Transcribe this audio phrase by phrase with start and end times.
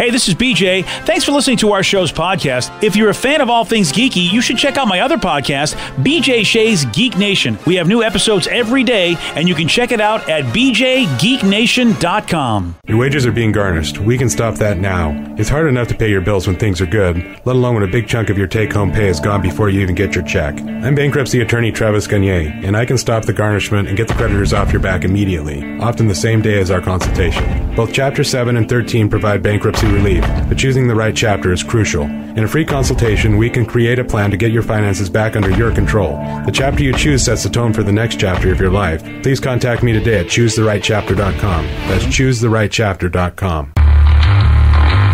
[0.00, 0.82] Hey, this is BJ.
[1.04, 2.82] Thanks for listening to our show's podcast.
[2.82, 5.74] If you're a fan of all things geeky, you should check out my other podcast,
[6.02, 7.58] BJ Shea's Geek Nation.
[7.66, 12.76] We have new episodes every day, and you can check it out at bjgeeknation.com.
[12.86, 13.98] Your wages are being garnished.
[13.98, 15.10] We can stop that now.
[15.36, 17.86] It's hard enough to pay your bills when things are good, let alone when a
[17.86, 20.58] big chunk of your take home pay is gone before you even get your check.
[20.58, 24.54] I'm bankruptcy attorney Travis Gagne, and I can stop the garnishment and get the creditors
[24.54, 27.74] off your back immediately, often the same day as our consultation.
[27.76, 32.02] Both Chapter 7 and 13 provide bankruptcy relief, but choosing the right chapter is crucial.
[32.02, 35.50] In a free consultation, we can create a plan to get your finances back under
[35.50, 36.12] your control.
[36.46, 39.02] The chapter you choose sets the tone for the next chapter of your life.
[39.22, 41.64] Please contact me today at choosetherightchapter.com.
[41.88, 43.72] That's choosetherightchapter.com.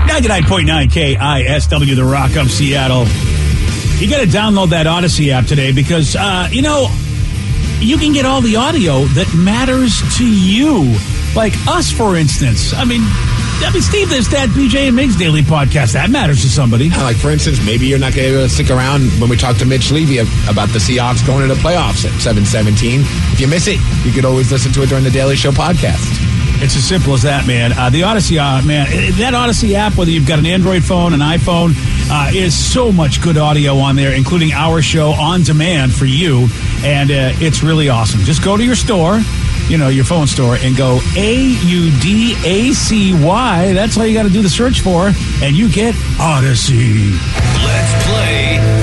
[0.07, 3.07] 99.9 KISW, The Rock of Seattle.
[3.99, 6.89] You got to download that Audacy app today because, uh, you know,
[7.81, 10.97] you can get all the audio that matters to you.
[11.35, 12.73] Like us, for instance.
[12.73, 13.03] I mean,
[13.59, 15.93] I mean, Steve, there's that BJ and Migs daily podcast.
[15.95, 16.91] That matters to somebody.
[16.91, 19.91] Like, for instance, maybe you're not going to stick around when we talk to Mitch
[19.91, 23.01] Levy about the Seahawks going into the playoffs at 717.
[23.33, 26.05] If you miss it, you could always listen to it during the Daily Show podcast.
[26.63, 27.73] It's as simple as that, man.
[27.73, 28.87] Uh, the Audacy, uh, man,
[29.19, 31.75] that Audacy app, whether you've got an Android phone, an iPhone,
[32.11, 36.49] uh, is so much good audio on there, including our show on demand for you.
[36.83, 38.21] And uh, it's really awesome.
[38.21, 39.21] Just go to your store,
[39.69, 43.73] you know, your phone store, and go A U D A C Y.
[43.73, 45.13] That's all you got to do the search for,
[45.43, 47.13] and you get Audacy.
[47.65, 48.76] Let's play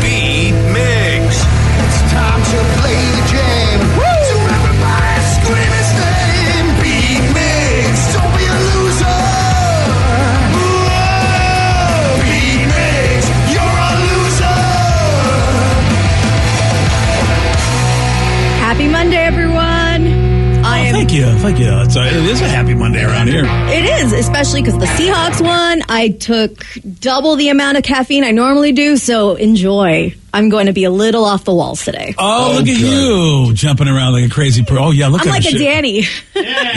[26.03, 26.65] I took
[26.99, 30.13] double the amount of caffeine I normally do, so enjoy.
[30.33, 32.13] I'm going to be a little off the walls today.
[32.17, 34.85] Oh, look at you jumping around like a crazy pro.
[34.85, 35.31] Oh yeah, look at you.
[35.31, 35.61] I'm at like her a shit.
[35.61, 36.03] Danny.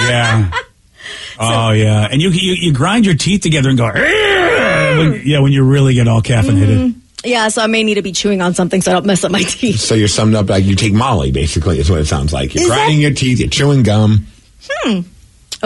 [0.09, 0.51] Yeah.
[1.41, 3.87] oh yeah, and you, you you grind your teeth together and go.
[3.87, 6.77] When, yeah, when you really get all caffeinated.
[6.93, 7.01] Mm-hmm.
[7.25, 9.33] yeah, so I may need to be chewing on something so I don't mess up
[9.33, 9.81] my teeth.
[9.81, 12.55] So you're summed up like you take Molly, basically, is what it sounds like.
[12.55, 14.27] You're Is grinding that- your teeth, you're chewing gum.
[14.71, 15.01] Hmm.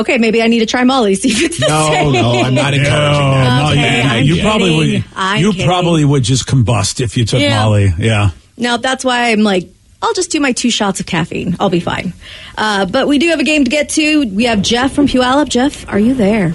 [0.00, 2.12] Okay, maybe I need to try Molly, see if it's the No, same.
[2.12, 3.72] no, I'm not encouraging that.
[3.72, 5.04] Okay, you, I'm you probably would.
[5.16, 5.66] I'm you kidding.
[5.66, 7.62] probably would just combust if you took Yeah.
[7.64, 7.92] Molly.
[7.98, 8.30] Yeah.
[8.56, 9.68] No, that's why I'm like,
[10.02, 11.56] I'll just do my two shots of caffeine.
[11.60, 12.14] I'll be fine.
[12.56, 14.24] Uh, but we do have a game to get to.
[14.26, 15.48] We have Jeff from Puyallup.
[15.48, 16.54] Jeff, are you there?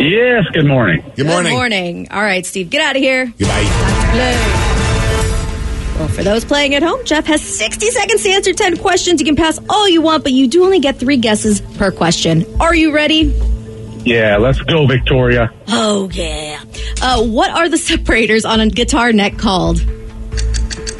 [0.00, 1.00] Yes, good morning.
[1.16, 1.52] Good morning.
[1.52, 2.08] Good morning.
[2.10, 3.26] All right, Steve, get out of here.
[3.38, 4.62] Goodbye.
[5.98, 9.18] Well, for those playing at home, Jeff has 60 seconds to answer 10 questions.
[9.20, 12.44] You can pass all you want, but you do only get three guesses per question.
[12.60, 13.34] Are you ready?
[14.04, 15.50] Yeah, let's go, Victoria.
[15.68, 16.62] Oh, yeah.
[17.00, 19.80] Uh, what are the separators on a guitar neck called?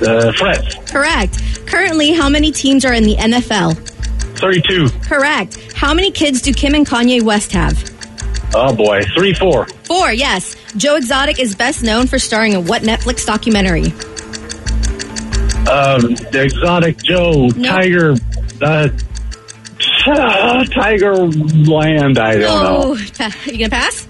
[0.02, 1.66] Uh, frets, Correct.
[1.66, 3.76] Currently, how many teams are in the NFL?
[4.38, 4.88] 32.
[5.08, 5.72] Correct.
[5.74, 7.82] How many kids do Kim and Kanye West have?
[8.54, 9.66] Oh boy, 3 4.
[9.84, 10.56] Four, yes.
[10.76, 13.92] Joe Exotic is best known for starring in what Netflix documentary?
[15.68, 17.68] Um, the Exotic Joe, No.
[17.68, 18.14] Tiger,
[18.62, 18.88] uh,
[20.72, 22.96] Tiger Land, I don't know.
[23.20, 24.06] Oh, you gonna pass?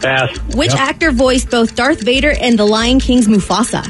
[0.00, 0.36] Pass.
[0.54, 3.84] Which actor voiced both Darth Vader and the Lion King's Mufasa?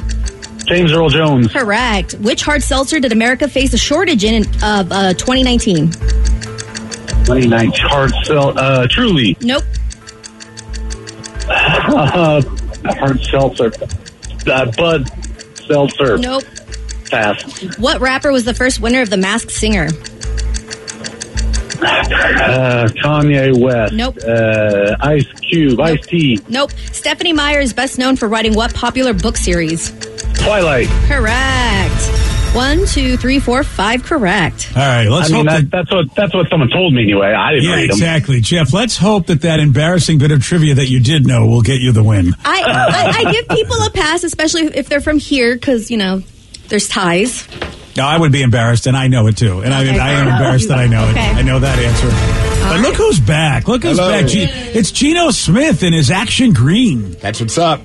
[0.66, 2.14] James Earl Jones, Correct.
[2.14, 5.90] Which hard seltzer did America face a shortage in of uh, 2019?
[7.24, 9.64] 29 hard sell, uh, Truly, Nope.
[11.48, 12.40] uh,
[12.84, 13.72] hard seltzer,
[14.46, 15.10] uh, Bud
[15.66, 16.44] Seltzer, Nope.
[17.10, 17.76] Pass.
[17.78, 19.88] What rapper was the first winner of The Masked Singer?
[21.82, 23.94] Uh, Kanye West.
[23.94, 24.18] Nope.
[24.26, 25.80] Uh, Ice Cube.
[25.80, 26.38] Ice T.
[26.48, 26.72] Nope.
[26.92, 29.90] Stephenie Meyer is best known for writing what popular book series?
[30.34, 30.88] Twilight.
[31.08, 32.10] Correct.
[32.54, 34.02] One, two, three, four, five.
[34.02, 34.72] Correct.
[34.76, 35.70] All right, let's I hope that, that.
[35.70, 37.28] that's what that's what someone told me anyway.
[37.32, 37.94] I didn't Yeah, read them.
[37.94, 38.72] exactly, Jeff.
[38.72, 41.92] Let's hope that that embarrassing bit of trivia that you did know will get you
[41.92, 42.34] the win.
[42.44, 46.22] I, I, I give people a pass, especially if they're from here, because you know
[46.70, 47.46] there's ties.
[47.96, 49.61] No, I would be embarrassed, and I know it too.
[49.61, 51.31] And I, Okay, I am fair embarrassed that I know Okay.
[51.31, 51.37] it.
[51.37, 52.08] I know that answer.
[52.69, 53.69] but look who's back.
[53.69, 54.11] Look who's Hello.
[54.11, 54.26] back.
[54.26, 57.12] Ge- it's Geno Smith in his action green.
[57.20, 57.82] That's what's up.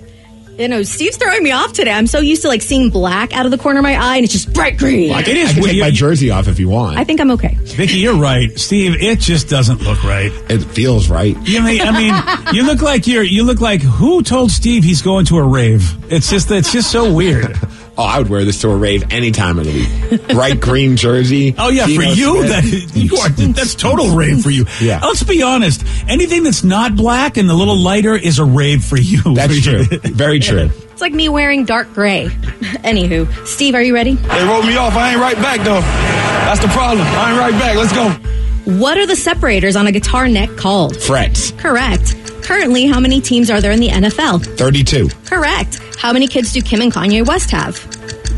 [0.58, 1.92] You know, Steve's throwing me off today.
[1.92, 4.24] I'm so used to like seeing black out of the corner of my eye, and
[4.24, 5.10] it's just bright green.
[5.12, 6.98] Like it is I can take my jersey off if you want.
[6.98, 7.56] I think I'm okay.
[7.56, 8.58] Vicky, you're right.
[8.58, 10.32] Steve, it just doesn't look right.
[10.50, 11.36] it feels right.
[11.46, 13.24] You mean, I mean, you look like you're.
[13.24, 15.84] You look like who told Steve he's going to a rave?
[16.10, 16.50] It's just.
[16.52, 17.58] It's just so weird.
[17.98, 19.72] Oh, I would wear this to a rave any time of the
[20.12, 20.28] week.
[20.28, 21.56] Bright green jersey.
[21.66, 22.50] Oh yeah, for you Smith.
[22.50, 23.30] that you are.
[23.54, 24.66] That's total rave for you.
[24.82, 25.00] Yeah.
[25.02, 25.84] Let's be honest.
[26.10, 29.22] Anything that's not black and a little lighter is a rave for you.
[29.34, 29.86] That's true.
[29.86, 30.70] Very true.
[30.92, 32.26] It's like me wearing dark gray.
[32.84, 34.16] Anywho, Steve, are you ready?
[34.16, 34.96] They wrote me off.
[34.96, 35.80] I ain't right back though.
[35.82, 37.02] That's the problem.
[37.08, 37.76] I ain't right back.
[37.78, 38.16] Let's go.
[38.66, 40.96] What are the separators on a guitar neck called?
[41.00, 41.52] Frets.
[41.52, 42.16] Correct.
[42.44, 44.58] Currently, how many teams are there in the NFL?
[44.58, 45.10] 32.
[45.26, 45.80] Correct.
[45.98, 47.78] How many kids do Kim and Kanye West have?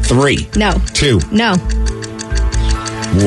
[0.05, 0.47] Three.
[0.55, 0.73] No.
[0.93, 1.19] Two.
[1.31, 1.55] No.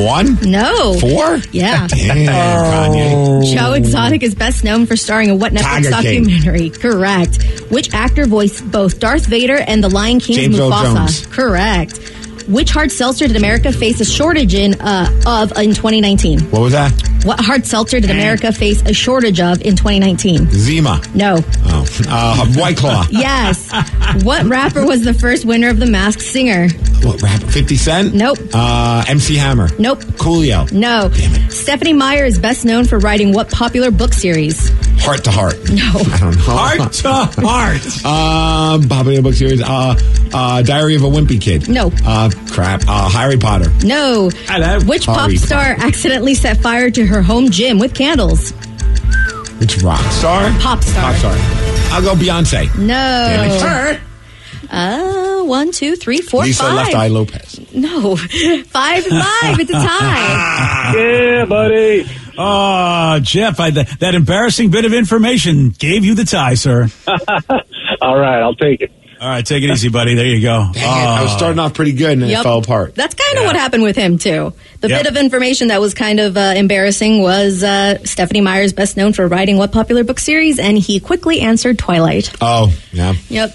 [0.04, 0.38] One.
[0.42, 0.94] No.
[1.00, 1.38] Four.
[1.52, 1.86] Yeah.
[1.88, 3.12] Damn, Kanye.
[3.14, 3.54] Oh.
[3.54, 6.24] Joe Exotic is best known for starring in what Netflix Tiger King.
[6.24, 6.70] documentary?
[6.70, 7.42] Correct.
[7.70, 10.94] Which actor voiced both Darth Vader and the Lion King's James Earl Mufasa?
[10.94, 11.26] Jones.
[11.26, 11.98] Correct.
[12.50, 16.40] Which hard seltzer did America face a shortage in uh, of in 2019?
[16.50, 16.90] What was that?
[17.24, 20.50] What hard seltzer did America face a shortage of in 2019?
[20.50, 21.00] Zima.
[21.14, 21.36] No.
[21.66, 21.86] Oh.
[22.08, 23.06] Uh, White Claw.
[23.10, 23.70] Yes.
[24.24, 26.68] what rapper was the first winner of The Masked Singer?
[27.02, 27.46] What rapper?
[27.46, 28.14] 50 Cent?
[28.14, 28.38] Nope.
[28.52, 29.68] Uh, MC Hammer.
[29.78, 30.00] Nope.
[30.18, 30.70] Coolio.
[30.72, 31.08] No.
[31.14, 31.52] Damn it.
[31.52, 34.70] Stephenie Meyer is best known for writing what popular book series?
[35.00, 35.70] Heart to Heart.
[35.70, 35.82] No.
[36.12, 36.42] I don't know.
[36.42, 37.12] Heart to
[37.42, 37.80] heart.
[38.10, 39.60] Um, popular book series.
[39.62, 39.94] Uh,
[40.32, 41.68] uh, Diary of a Wimpy Kid.
[41.68, 41.90] No.
[42.04, 42.82] Uh, crap.
[42.86, 43.70] Uh, Harry Potter.
[43.84, 44.30] No.
[44.46, 44.80] Hello.
[44.84, 48.52] Which pop Harry star accidentally set fire to her home gym with candles?
[49.60, 50.50] It's rock star.
[50.60, 51.02] Pop star.
[51.12, 51.34] Pop star.
[51.92, 52.76] I'll go Beyonce.
[52.78, 52.86] No.
[52.86, 54.00] Damn
[54.70, 56.74] Uh, one, two, three, four, Lisa five.
[56.76, 57.72] Left Eye Lopez.
[57.74, 58.16] No.
[58.16, 59.60] Five and five.
[59.60, 60.92] It's a tie.
[60.96, 62.04] Yeah, buddy.
[62.42, 66.88] Oh, Jeff, I, that, that embarrassing bit of information gave you the tie, sir.
[68.00, 68.90] All right, I'll take it.
[69.20, 70.14] All right, take it easy, buddy.
[70.14, 70.70] There you go.
[70.72, 72.40] Dang it, I was starting off pretty good and then Yep.
[72.40, 72.94] it fell apart.
[72.94, 74.54] That's kind of what happened with him, too.
[74.80, 75.02] The Yep.
[75.02, 79.12] bit of information that was kind of uh, embarrassing was uh, Stephenie Meyer's best known
[79.12, 82.32] for writing what popular book series, and he quickly answered Twilight.
[82.40, 83.12] Oh, yeah.
[83.28, 83.54] Yep.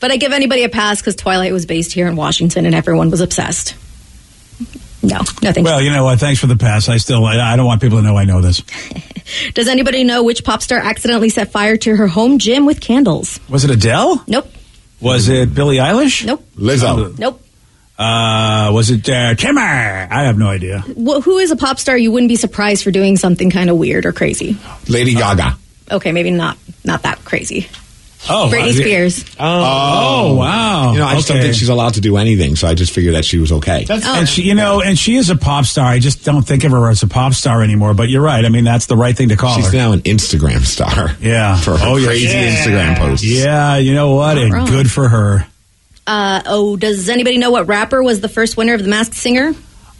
[0.00, 3.08] But I give anybody a pass because Twilight was based here in Washington and everyone
[3.10, 3.74] was obsessed.
[5.02, 5.64] No, nothing.
[5.64, 6.20] Well, you know what?
[6.20, 6.88] Thanks for the pass.
[6.88, 8.62] I still, I, I don't want people to know I know this.
[9.54, 13.40] Does anybody know which pop star accidentally set fire to her home gym with candles?
[13.48, 14.22] Was it Adele?
[14.26, 14.46] Nope.
[15.00, 16.24] Was it Billie Eilish?
[16.24, 16.44] Nope.
[16.56, 17.18] Lizzo.
[17.18, 17.42] Nope.
[17.98, 19.60] Uh, was it uh, Timmer?
[19.60, 20.84] I have no idea.
[20.96, 23.76] Well, who is a pop star you wouldn't be surprised for doing something kind of
[23.76, 24.56] weird or crazy?
[24.88, 25.56] Lady Gaga.
[25.90, 27.68] Okay, maybe not not that crazy.
[28.30, 28.72] Oh, Britney.
[28.72, 29.24] Spears.
[29.40, 29.44] Oh,
[30.30, 30.92] oh wow.
[30.92, 33.14] You know, I just don't think she's allowed to do anything, so I just figured
[33.16, 33.84] that she was okay.
[33.88, 35.86] And she, you know, and she is a pop star.
[35.86, 37.94] I just don't think of her as a pop star anymore.
[37.94, 38.44] But you're right.
[38.44, 39.76] I mean, that's the right thing to call She's her.
[39.76, 41.10] now an Instagram star.
[41.20, 41.56] Yeah.
[41.56, 42.06] For her Oh, yeah.
[42.06, 42.54] crazy Yeah.
[42.56, 43.24] Instagram posts.
[43.26, 44.38] Yeah, you know what?
[44.38, 44.66] And wrong.
[44.66, 45.46] good for her.
[46.06, 49.52] Uh, oh, does anybody know what rapper was the first winner of The Masked Singer?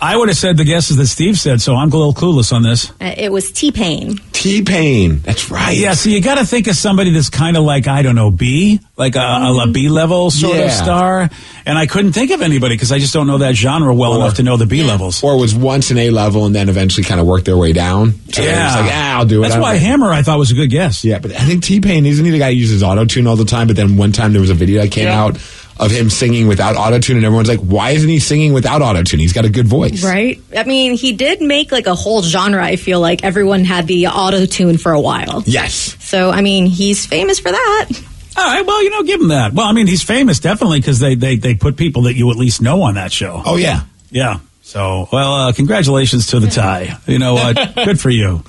[0.04, 2.64] I would have said the guesses that Steve said, so I'm a little clueless on
[2.64, 2.90] this.
[3.00, 4.18] Uh, it was T Pain.
[4.32, 5.20] T Pain.
[5.20, 5.76] That's right.
[5.76, 8.32] Yeah, so you got to think of somebody that's kind of like I don't know
[8.32, 10.64] B, like a B-level sort Yeah.
[10.64, 11.30] of star.
[11.64, 14.16] And I couldn't think of anybody because I just don't know that genre well Or-
[14.16, 15.22] enough to know the B levels.
[15.22, 18.14] Or was once an A level and then eventually kind of worked their way down.
[18.32, 19.48] So they're like, ah, I'll do it.
[19.48, 19.78] That's why know.
[19.78, 21.04] Hammer I thought was a good guess.
[21.04, 23.36] Yeah, but I think T Pain isn't he the guy who uses auto tune all
[23.36, 23.68] the time?
[23.68, 25.36] But then one time there was a video that came out
[25.84, 29.02] of him singing without auto tune, and everyone's like, "Why isn't he singing without auto
[29.02, 29.20] tune?
[29.20, 30.40] He's got a good voice." Right?
[30.56, 32.64] I mean, he did make like a whole genre.
[32.64, 35.42] I feel like everyone had the auto tune for a while.
[35.46, 35.96] Yes.
[36.00, 37.88] So, I mean, he's famous for that.
[38.36, 39.52] All right, well, you know, give him that.
[39.52, 42.36] Well, I mean, he's famous definitely because they, they they put people that you at
[42.36, 43.42] least know on that show.
[43.44, 43.82] Oh yeah.
[44.10, 44.38] Yeah.
[44.62, 46.96] So, well, uh, congratulations to the tie.
[47.06, 47.74] You know what?
[47.84, 48.42] good for you.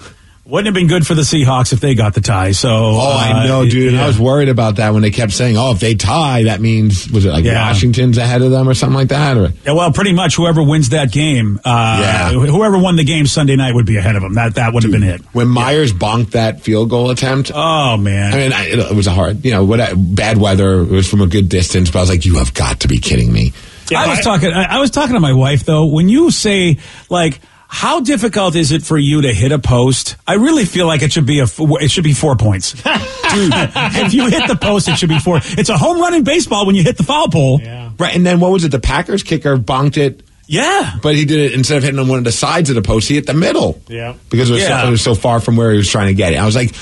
[0.46, 2.52] Wouldn't have been good for the Seahawks if they got the tie.
[2.52, 3.94] So, Oh, I know, dude.
[3.94, 6.60] And I was worried about that when they kept saying, "Oh, if they tie, that
[6.60, 7.66] means was it like Yeah.
[7.66, 10.90] Washington's ahead of them or something like that?" Or Yeah, well, pretty much whoever wins
[10.90, 12.30] that game, uh, Yeah.
[12.32, 14.34] whoever won the game Sunday night would be ahead of them.
[14.34, 15.22] That that would have been it.
[15.32, 17.50] when Myers bonked that field goal attempt.
[17.56, 20.82] Oh man, I mean, I, it, it was a hard, you know, what bad weather.
[20.82, 22.98] It was from a good distance, but I was like, "You have got to be
[22.98, 23.54] kidding me!"
[23.96, 24.52] I was talking.
[24.52, 25.86] I, I was talking to my wife though.
[25.86, 27.40] When you say like,
[27.76, 30.16] How difficult is it for you to hit a post?
[30.28, 32.84] I really feel like it should be a f- it should be four points, dude.
[32.86, 35.40] if you hit the post, it should be four.
[35.44, 37.58] It's a home run in baseball when you hit the foul pole.
[37.98, 38.70] Right, and then what was it?
[38.70, 40.22] The Packers kicker bonked it.
[40.46, 42.82] Yeah, but he did it instead of hitting on one of the sides of the
[42.84, 43.82] post, he hit the middle.
[43.88, 44.14] Yeah.
[44.30, 44.82] because it was, Yeah.
[44.84, 46.36] so, it was so far from where he was trying to get it.
[46.38, 46.76] I was like,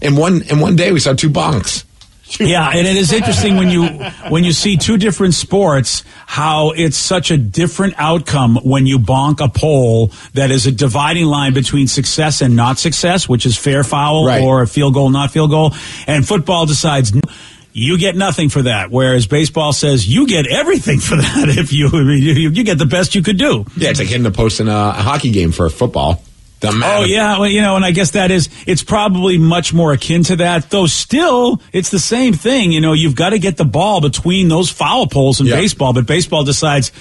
[0.00, 1.82] in one in one day we saw two bonks.
[2.40, 3.86] Yeah, and it is interesting when you
[4.28, 9.40] when you see two different sports how it's such a different outcome when you bonk
[9.40, 13.84] a pole that is a dividing line between success and not success, which is fair
[13.84, 14.42] foul Right.
[14.42, 15.72] or a field goal, not field goal,
[16.06, 17.14] and football decides.
[17.14, 17.20] "No,
[17.78, 21.88] You get nothing for that, whereas baseball says you get everything for that if you
[22.10, 23.66] you, you get the best you could do.
[23.76, 26.22] Yeah, it's like hitting the post in a, a hockey game for football.
[26.62, 27.02] Matter.
[27.02, 30.22] Oh yeah, well, you know, and I guess that is it's probably much more akin
[30.24, 30.70] to that.
[30.70, 32.72] Though still, it's the same thing.
[32.72, 35.56] You know, you've got to get the ball between those foul poles in Yeah.
[35.56, 36.92] baseball, but baseball decides.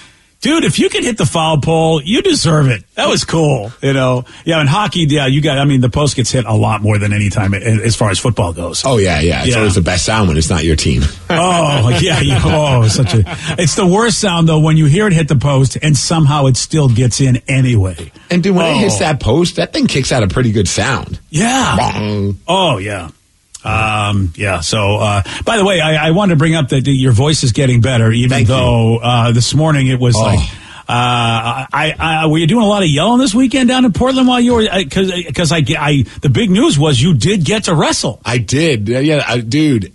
[0.41, 2.83] Dude, if you can hit the foul pole, you deserve it.
[2.93, 4.25] That was cool, you know.
[4.43, 5.57] Yeah, in hockey, yeah, you got.
[5.57, 8.19] I mean, the post gets hit a lot more than any time as far as
[8.19, 8.83] football goes.
[8.85, 9.39] Oh yeah, yeah.
[9.43, 9.57] It's Yeah.
[9.57, 11.01] always the best sound when it's not your team.
[11.29, 13.23] Oh yeah, you, oh, such a.
[13.57, 16.55] It's the worst sound though when you hear it hit the post and somehow it
[16.57, 18.11] still gets in anyway.
[18.29, 18.99] And dude, when it hits Oh.
[18.99, 21.19] that post, that thing kicks out a pretty good sound.
[21.31, 21.75] Yeah.
[21.77, 22.39] Bong.
[22.47, 23.09] Oh yeah.
[23.65, 24.59] Um, yeah.
[24.61, 27.51] So, uh, by the way, I, I wanted to bring up that your voice is
[27.51, 30.21] getting better, even Thank though uh, this morning it was Oh.
[30.23, 30.39] like.
[30.87, 34.27] Uh, I, I, were you doing a lot of yelling this weekend down in Portland
[34.27, 34.67] while you were?
[34.71, 38.21] Because, because I, I, the big news was you did get to wrestle.
[38.23, 38.87] I did.
[38.87, 39.91] Yeah, Yeah, I, dude.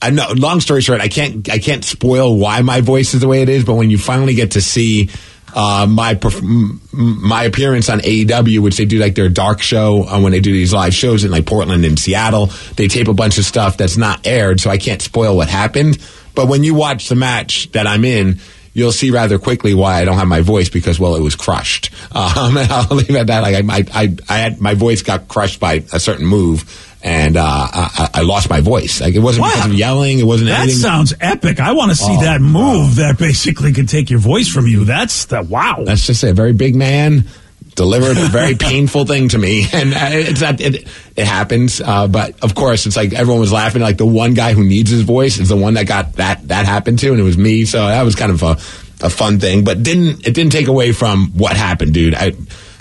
[0.00, 0.28] I know.
[0.36, 1.50] Long story short, I can't.
[1.50, 3.64] I can't spoil why my voice is the way it is.
[3.64, 5.10] But when you finally get to see
[5.54, 6.42] uh, my perf-
[6.92, 10.52] my appearance on AEW, which they do like their dark show uh, when they do
[10.52, 13.96] these live shows in like Portland and Seattle, they tape a bunch of stuff that's
[13.96, 15.98] not aired, so I can't spoil what happened.
[16.34, 18.40] But when you watch the match that I'm in.
[18.74, 21.90] You'll see rather quickly why I don't have my voice because well, it was crushed.
[22.14, 23.40] Um, and I'll leave it at that.
[23.40, 27.42] Like I, I, I had my voice got crushed by a certain move, and uh,
[27.44, 29.00] I, I I lost my voice.
[29.00, 30.18] Like it wasn't because of yelling.
[30.18, 30.78] It wasn't That anything.
[30.80, 31.60] sounds epic.
[31.60, 34.84] I want to see Oh, that move that basically could take your voice from you.
[34.84, 35.82] That's the wow.
[35.84, 37.24] That's just a very big man
[37.76, 41.80] delivered a very painful thing to me, and uh, it's not, it, it happens.
[41.80, 43.80] Uh, but of course, it's like everyone was laughing.
[43.80, 46.66] Like the one guy who needs his voice is the one that got that that
[46.66, 47.64] happened to, and it was me.
[47.66, 48.50] So that was kind of a,
[49.06, 52.14] a fun thing, but didn't it didn't take away from what happened, dude.
[52.16, 52.32] I,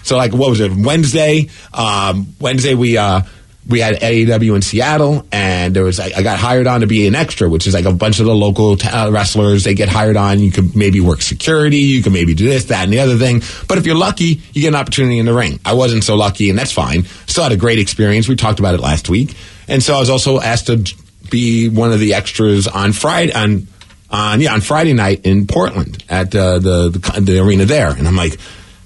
[0.02, 1.50] so like what was it Wednesday?
[1.76, 2.98] Um, Wednesday we.
[2.98, 3.22] Uh,
[3.68, 7.08] we had AEW in Seattle, and there was I, I got hired on to be
[7.08, 9.64] an extra, which is like a bunch of the local t- uh, wrestlers.
[9.64, 10.40] They get hired on.
[10.40, 11.78] You could maybe work security.
[11.78, 13.42] You can maybe do this, that, and the other thing.
[13.68, 15.60] But if you're lucky, you get an opportunity in the ring.
[15.66, 17.04] I wasn't so lucky, and that's fine.
[17.28, 18.28] Still had a great experience.
[18.28, 19.36] We talked about it last week,
[19.68, 20.84] and so I was also asked to
[21.30, 23.68] be one of the extras on Friday on
[24.10, 28.08] on yeah on Friday night in Portland at uh, the, the the arena there, and
[28.08, 28.38] I'm like,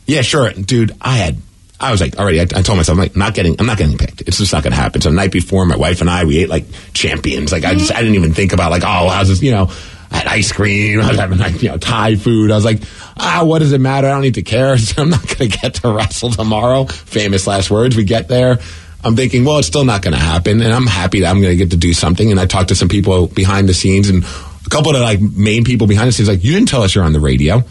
[0.07, 0.95] yeah, sure, dude.
[0.99, 1.37] I had
[1.81, 2.39] I was like, already.
[2.39, 4.21] I, I told myself, I'm like, not getting, I'm not getting picked.
[4.21, 5.01] It's just not going to happen.
[5.01, 7.51] So the night before, my wife and I, we ate like champions.
[7.51, 9.41] Like I just, I didn't even think about like, oh, how's this?
[9.41, 9.71] You know,
[10.11, 11.01] I had ice cream.
[11.01, 12.51] I was having like, you know, Thai food.
[12.51, 12.81] I was like,
[13.17, 14.07] ah, what does it matter?
[14.07, 14.75] I don't need to care.
[14.97, 16.85] I'm not going to get to wrestle tomorrow.
[16.85, 17.95] Famous last words.
[17.95, 18.59] We get there.
[19.03, 21.53] I'm thinking, well, it's still not going to happen, and I'm happy that I'm going
[21.53, 22.29] to get to do something.
[22.29, 25.63] And I talked to some people behind the scenes, and a couple of like main
[25.63, 27.63] people behind the scenes, like, you didn't tell us you're on the radio,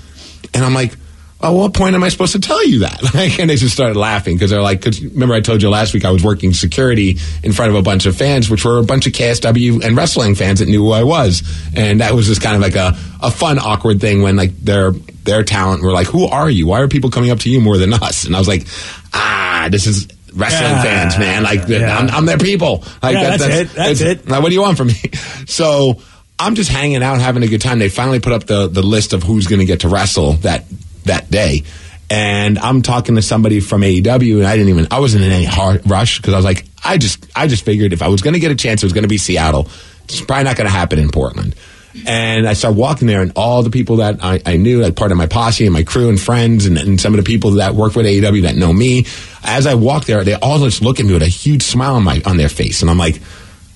[0.55, 0.95] and I'm like,
[1.43, 3.01] oh, what point am I supposed to tell you that?
[3.15, 5.93] Like, and they just started laughing because they're like, cause remember I told you last
[5.95, 8.83] week I was working security in front of a bunch of fans, which were a
[8.83, 11.43] bunch of KSW and wrestling fans that knew who I was.
[11.75, 14.93] And that was just kind of like a, a fun, awkward thing when like their,
[14.93, 16.67] their talent were like, who are you?
[16.67, 18.25] Why are people coming up to you more than us?
[18.25, 18.67] And I was like,
[19.13, 20.83] ah, this is wrestling Yeah.
[20.83, 21.43] fans, man.
[21.43, 21.99] Like, Yeah.
[21.99, 22.85] I'm, I'm their people.
[23.03, 23.69] Like, Yeah, that's it.
[23.75, 24.29] That's it.
[24.29, 24.95] Like, what do you want from me?
[25.47, 26.01] So
[26.39, 27.79] I'm just hanging out, having a good time.
[27.81, 30.65] They finally put up the, the list of who's going to get to wrestle that
[31.11, 31.65] that day.
[32.09, 35.45] And I'm talking to somebody from AEW, and I didn't even I wasn't in any
[35.45, 38.35] hard rush because I was like, I just I just figured if I was going
[38.35, 39.69] to get a chance, it was going to be Seattle.
[40.05, 41.55] It's probably not going to happen in Portland.
[42.07, 45.11] And I started walking there, and all the people that I, I knew, like part
[45.11, 47.75] of my posse and my crew and friends, and, and some of the people that
[47.75, 49.07] work with AEW that know me,
[49.43, 52.05] as I walk there, they all just look at me with a huge smile on
[52.05, 53.21] my on their face, and I'm like,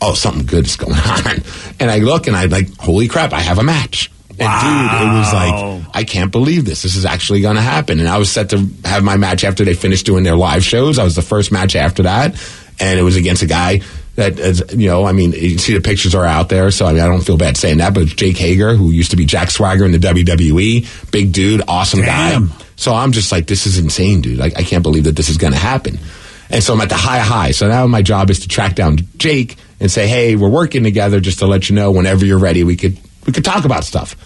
[0.00, 1.42] oh, something good is going on.
[1.80, 4.10] And I look, and I'm like, holy crap, I have a match.
[4.38, 6.82] And dude, it was like, I can't believe this.
[6.82, 8.00] This is actually going to happen.
[8.00, 10.98] And I was set to have my match after they finished doing their live shows.
[10.98, 12.34] I was the first match after that,
[12.80, 13.80] and it was against a guy
[14.16, 16.92] that is, you know, I mean, you see the pictures are out there, so I
[16.92, 19.50] mean, I don't feel bad saying that, but Jake Hager, who used to be Jack
[19.50, 22.48] Swagger in the WWE, big dude, awesome Damn.
[22.48, 22.54] guy.
[22.76, 24.38] So I'm just like, this is insane, dude.
[24.38, 25.98] Like, I can't believe that this is going to happen.
[26.50, 27.52] And so I'm at the high high.
[27.52, 31.18] So now my job is to track down Jake and say, hey, we're working together
[31.18, 34.16] just to let you know whenever you're ready, we could we could talk about stuff.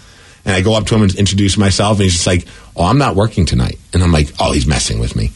[0.45, 2.97] And I go up to him and introduce myself, and he's just like, oh, I'm
[2.97, 3.77] not working tonight.
[3.93, 5.31] And I'm like, oh, he's messing with me.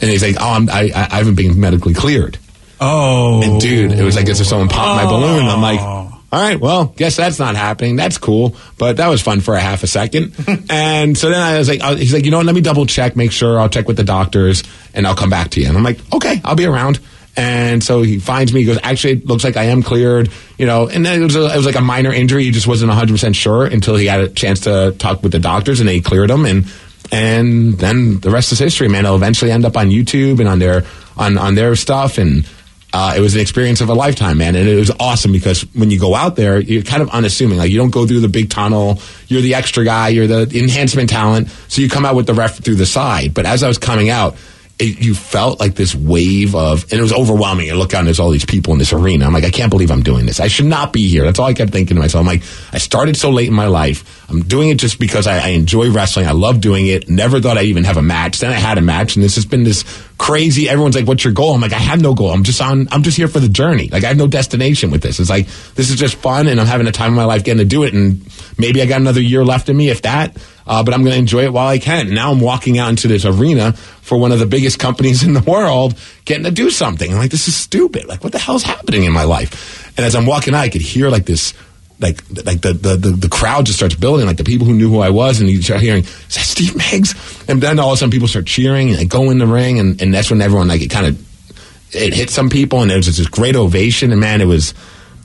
[0.00, 2.36] And he's like, "Oh, I'm, I, I I haven't been medically cleared."
[2.80, 5.46] Oh, And dude, it was like as if someone popped my balloon.
[5.46, 7.94] I'm like, all right, well, guess that's not happening.
[7.94, 10.34] That's cool, but that was fun for a half a second.
[10.70, 12.46] and so then I was like, uh, he's like, you know what?
[12.46, 13.60] Let me double check, make sure.
[13.60, 15.68] I'll check with the doctors, and I'll come back to you.
[15.68, 16.98] And I'm like, okay, I'll be around.
[17.36, 18.60] And so he finds me.
[18.60, 20.30] He goes, actually, it looks like I am cleared.
[20.58, 22.44] You know, and then it was a, it was like a minor injury.
[22.44, 25.38] He just wasn't 100 percent sure until he had a chance to talk with the
[25.38, 26.44] doctors, and they cleared him.
[26.44, 26.66] And
[27.10, 29.06] and then the rest is history, man.
[29.06, 30.84] I'll eventually end up on YouTube and on their
[31.16, 32.46] on on their stuff and.
[32.94, 35.90] Uh, it was an experience of a lifetime, man, and it was awesome because when
[35.90, 37.56] you go out there, you're kind of unassuming.
[37.56, 39.00] Like you don't go through the big tunnel.
[39.28, 40.08] You're the extra guy.
[40.08, 41.48] You're the enhancement talent.
[41.68, 43.32] So you come out with the ref through the side.
[43.32, 44.36] But as I was coming out,
[44.78, 47.66] it, you felt like this wave of, and it was overwhelming.
[47.66, 49.26] You look out and there's all these people in this arena.
[49.26, 50.40] I'm like, I can't believe I'm doing this.
[50.40, 51.24] I should not be here.
[51.24, 52.20] That's all I kept thinking to myself.
[52.20, 54.28] I'm like, I started so late in my life.
[54.28, 56.26] I'm doing it just because I, I enjoy wrestling.
[56.26, 57.08] I love doing it.
[57.08, 58.40] Never thought I'd even have a match.
[58.40, 59.84] Then I had a match, and this has been this
[60.18, 60.68] crazy.
[60.68, 62.30] Everyone's like, "What's your goal?" I'm like, I have no goal.
[62.30, 62.88] I'm just on.
[62.90, 63.88] I'm just here for the journey.
[63.88, 65.20] Like I have no destination with this.
[65.20, 67.58] It's like this is just fun, and I'm having a time of my life getting
[67.58, 67.92] to do it.
[67.92, 68.26] And
[68.58, 70.36] maybe I got another year left in me, if that.
[70.66, 72.14] Uh, but I'm going to enjoy it while I can.
[72.14, 75.40] Now I'm walking out into this arena for one of the biggest companies in the
[75.40, 77.10] world, getting to do something.
[77.10, 78.06] I'm like, this is stupid.
[78.06, 79.96] Like, what the hell's happening in my life?
[79.96, 81.54] And as I'm walking out, I could hear like this
[82.02, 84.90] like like the, the the the crowd just starts building like the people who knew
[84.90, 87.94] who I was and you start hearing is that Steve Migs and then all of
[87.94, 90.42] a sudden people start cheering and I go in the ring and, and that's when
[90.42, 93.54] everyone like it kind of it hit some people and there was just this great
[93.54, 94.74] ovation and man it was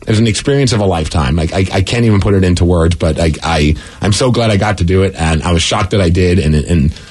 [0.07, 2.63] it was an experience of a lifetime like I, I can't even put it into
[2.65, 5.61] words but I, I I'm so glad I got to do it and I was
[5.61, 7.01] shocked that I did and and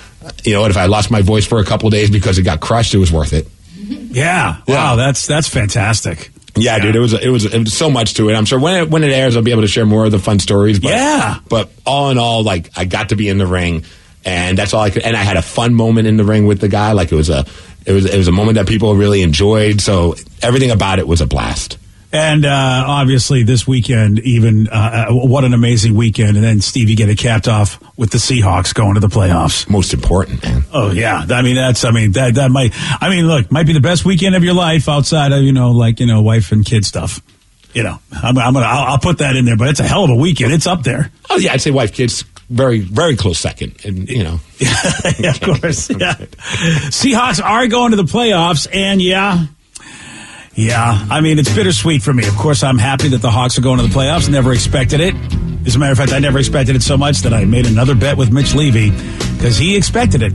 [0.45, 2.43] you know what if I lost my voice for a couple of days because it
[2.43, 3.47] got crushed it was worth it
[4.17, 4.57] Yeah.
[4.67, 4.97] Wow.
[4.97, 6.31] That's that's fantastic.
[6.57, 8.35] Yeah, dude, it was it was it was so much to it.
[8.35, 10.19] I'm sure when it when it airs, I'll be able to share more of the
[10.19, 10.81] fun stories.
[10.81, 11.39] But, Yeah.
[11.51, 13.85] but all in all, like I got to be in the ring,
[14.25, 15.03] and that's all I could.
[15.03, 16.93] And I had a fun moment in the ring with the guy.
[16.93, 17.45] Like it was a
[17.85, 19.83] it was it was a moment that people really enjoyed.
[19.83, 21.77] So everything about it was a blast.
[22.17, 26.37] And uh, obviously, this weekend, even uh, uh, what an amazing weekend!
[26.37, 29.69] And then Steve, you get it capped off with the Seahawks going to the playoffs.
[29.69, 30.63] Most important, man.
[30.73, 33.75] Oh yeah, I mean that's I mean that that might I mean look might be
[33.75, 36.65] the best weekend of your life outside of you know like you know wife and
[36.65, 37.21] kid stuff.
[37.75, 40.05] You know, I'm, I'm gonna I'll, I'll put that in there, but it's a hell
[40.05, 40.55] of a weekend.
[40.55, 41.13] It's up there.
[41.29, 44.41] Oh yeah, I'd say wife, kids, very very close second, and you know.
[45.19, 45.91] yeah, of course.
[45.99, 46.15] Yeah.
[46.89, 49.45] Seahawks are going to the playoffs, and yeah,
[50.57, 51.07] yeah.
[51.11, 52.27] I mean, it's bittersweet for me.
[52.27, 54.29] Of course, I'm happy that the Hawks are going to the playoffs.
[54.29, 55.15] Never expected it.
[55.67, 57.95] As a matter of fact, I never expected it so much that I made another
[57.95, 58.91] bet with Mitch Levy
[59.37, 60.33] because he expected it,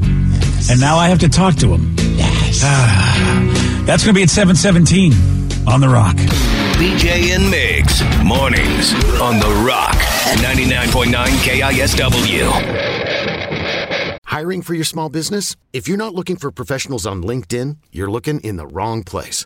[0.70, 1.96] and now I have to talk to him.
[2.18, 2.62] Yes.
[2.64, 6.18] Ah, that's going to be at 7:17 on the Rock.
[6.82, 9.96] BJ and Migs, mornings on The Rock,
[10.42, 11.14] 99.9
[11.46, 12.52] KISW.
[14.26, 15.56] Hiring for your small business?
[15.74, 19.46] If you're not looking for professionals on LinkedIn, you're looking in the wrong place.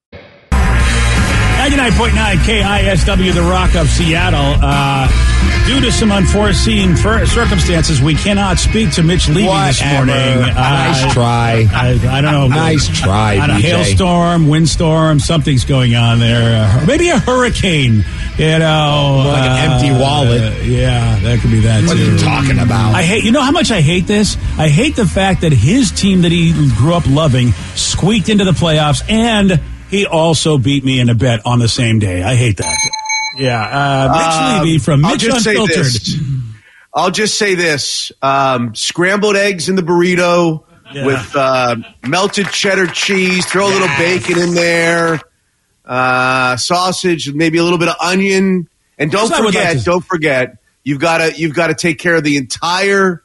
[1.57, 4.55] 99.9 KISW, The Rock of Seattle.
[4.61, 5.07] Uh,
[5.67, 10.15] due to some unforeseen circumstances, we cannot speak to Mitch Levy this morning.
[10.15, 11.67] Uh, Nice try.
[11.71, 12.47] I, I don't know.
[12.47, 13.61] Nice try, On a BJ.
[13.61, 16.65] hailstorm, windstorm, something's going on there.
[16.65, 18.03] Uh, maybe a hurricane.
[18.37, 20.41] You know, Like an uh, empty wallet.
[20.41, 21.83] uh, yeah, that could be that.
[21.85, 22.95] What are you talking about?
[22.95, 23.23] I hate.
[23.23, 24.35] You know how much I hate this.
[24.57, 28.51] I hate the fact that his team that he grew up loving squeaked into the
[28.51, 29.59] playoffs, and
[29.91, 32.23] he also beat me in a bet on the same day.
[32.23, 32.77] I hate that.
[33.37, 35.85] Yeah, uh, Mitch Um, Levy from I'll Mitch just say Unfiltered.
[35.85, 36.15] this.
[36.93, 41.05] I'll just say this: um, scrambled eggs in the burrito Yeah.
[41.05, 41.75] with uh,
[42.07, 43.45] melted cheddar cheese.
[43.45, 45.21] Throw a little bacon in there,
[45.85, 49.69] uh, sausage, maybe a little bit of onion, and don't That's what I would forget,
[49.75, 53.23] like to- don't forget, you've got to you've got to take care of the entire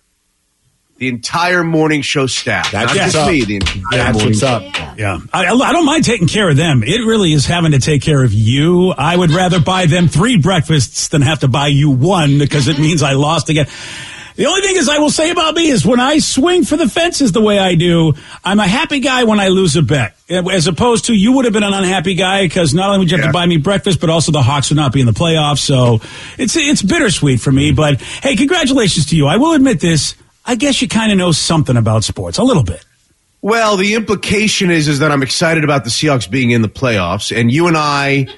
[0.98, 2.70] the entire morning show staff.
[2.72, 3.28] That's Not just up.
[3.30, 3.44] me.
[3.44, 4.46] The entire That's morning what's show.
[4.46, 4.98] up.
[4.98, 6.82] Yeah, I, I don't mind taking care of them.
[6.82, 8.92] It really is having to take care of you.
[8.96, 12.78] I would rather buy them three breakfasts than have to buy you one because it
[12.78, 13.66] means I lost again.
[14.36, 16.88] The only thing is I will say about me is when I swing for the
[16.90, 18.12] fences the way I do,
[18.44, 20.14] I'm a happy guy when I lose a bet.
[20.28, 23.16] As opposed to you would have been an unhappy guy because not only would you
[23.16, 23.30] have Yeah.
[23.30, 25.60] to buy me breakfast, but also the Hawks would not be in the playoffs.
[25.60, 26.00] So
[26.36, 27.72] it's it's bittersweet for me.
[27.72, 29.26] But hey, congratulations to you.
[29.26, 30.14] I will admit this.
[30.46, 32.84] I guess you kind of know something about sports, a little bit.
[33.42, 37.36] Well, the implication is is that I'm excited about the Seahawks being in the playoffs,
[37.36, 38.28] and you and I,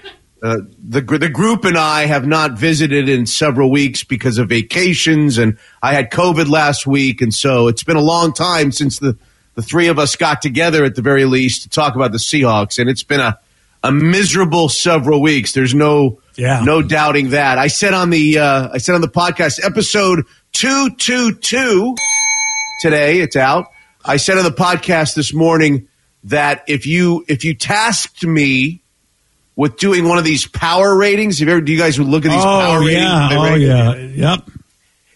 [0.42, 5.38] uh, the the group and I have not visited in several weeks because of vacations,
[5.38, 9.16] and I had COVID last week, and so it's been a long time since the
[9.54, 12.78] the three of us got together at the very least to talk about the Seahawks,
[12.78, 13.38] and it's been a
[13.84, 15.52] a miserable several weeks.
[15.52, 16.62] There's no Yeah.
[16.64, 17.58] no doubting that.
[17.58, 21.94] I said on the uh, I said on the podcast episode two two two
[22.80, 23.20] today.
[23.20, 23.70] It's out.
[24.04, 25.88] I said on the podcast this morning
[26.24, 28.82] that if you if you tasked me
[29.56, 32.24] with doing one of these power ratings, if you ever, do you guys would look
[32.24, 33.02] at these oh, power oh ratings?
[33.02, 34.50] yeah, They oh yeah, yep.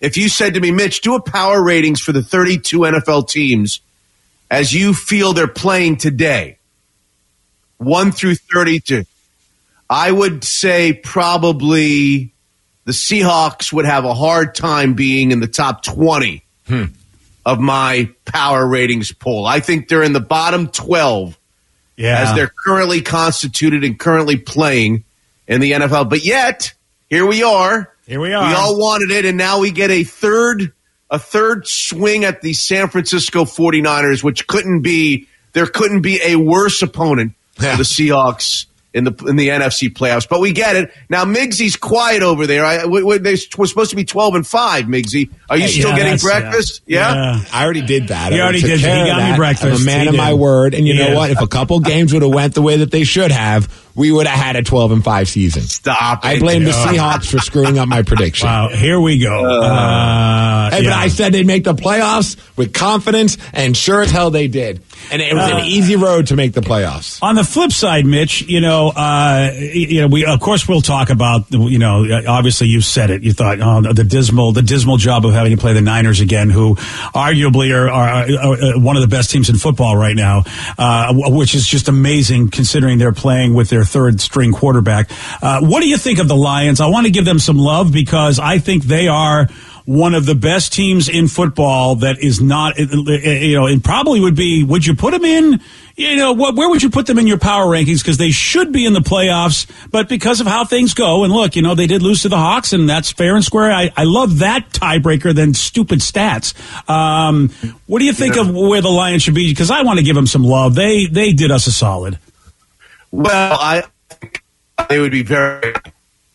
[0.00, 3.80] If you said to me, Mitch, do a power ratings for the 32 NFL teams
[4.50, 6.58] as you feel they're playing today,
[7.78, 9.04] one through 32,
[9.88, 12.31] I would say probably
[12.84, 16.84] the Seahawks would have a hard time being in the top 20 hmm.
[17.46, 19.46] of my power ratings poll.
[19.46, 21.38] I think they're in the bottom 12
[21.96, 25.04] Yeah, as they're currently constituted and currently playing
[25.46, 26.10] in the NFL.
[26.10, 26.72] But yet,
[27.08, 27.92] here we are.
[28.06, 28.48] Here we are.
[28.48, 30.72] We all wanted it, and now we get a third
[31.10, 36.36] a third swing at the San Francisco 49ers, which couldn't be there couldn't be a
[36.36, 40.28] worse opponent for the Seahawks in the in the NFC playoffs.
[40.28, 40.92] But we get it.
[41.08, 42.64] Now Miggsy's quiet over there.
[42.64, 45.30] I, we, we- they were supposed to be 12 and 5, Miggsy.
[45.48, 46.82] Are you Yeah, still getting breakfast?
[46.86, 47.14] yeah.
[47.14, 47.36] yeah?
[47.38, 47.44] Yeah.
[47.52, 48.32] I already did that.
[48.32, 48.80] He I already did.
[48.80, 49.64] care He of got me breakfast.
[49.80, 50.74] I'm a man He of my word.
[50.74, 51.08] And you Yeah.
[51.08, 51.30] know what?
[51.30, 54.26] If a couple games would have went the way that they should have, we would
[54.26, 55.62] have had a 12 and 5 season.
[55.62, 56.40] Stop I it.
[56.40, 58.46] blame the Seahawks for screwing up my prediction.
[58.46, 59.44] Wow, here we go.
[59.44, 59.62] Uh,
[60.72, 60.92] Hey, but.
[60.92, 64.82] I said they'd make the playoffs with confidence, and sure as hell they did.
[65.10, 67.18] And it was Uh, an easy road to make the playoffs.
[67.22, 71.10] On the flip side, Mitch, you know, uh, you know, we of course we'll talk
[71.10, 73.22] about, you know, obviously you said it.
[73.22, 76.50] You thought oh, the dismal, the dismal job of having to play the Niners again,
[76.50, 76.76] who
[77.14, 80.44] arguably are, are, are one of the best teams in football right now,
[80.78, 85.10] uh, which is just amazing considering they're playing with their third string quarterback.
[85.42, 86.80] Uh, what do you think of the Lions?
[86.80, 89.48] I want to give them some love because I think they are
[89.84, 93.66] one of the best teams in football that is not, eh, eh, eh, you know,
[93.66, 95.60] and probably would be, would you put them in,
[95.96, 97.98] you know, what, where would you put them in your power rankings?
[97.98, 101.56] Because they should be in the playoffs, but because of how things go, and look,
[101.56, 103.72] you know, they did lose to the Hawks, and that's fair and square.
[103.72, 106.54] I, I love that tiebreaker than stupid stats.
[106.88, 107.50] Um,
[107.86, 109.50] what do you think of where the Lions should be?
[109.50, 110.74] Because I want to give them some love.
[110.74, 112.18] They they did us a solid.
[113.10, 114.42] Well, I think
[114.88, 115.74] they would be very.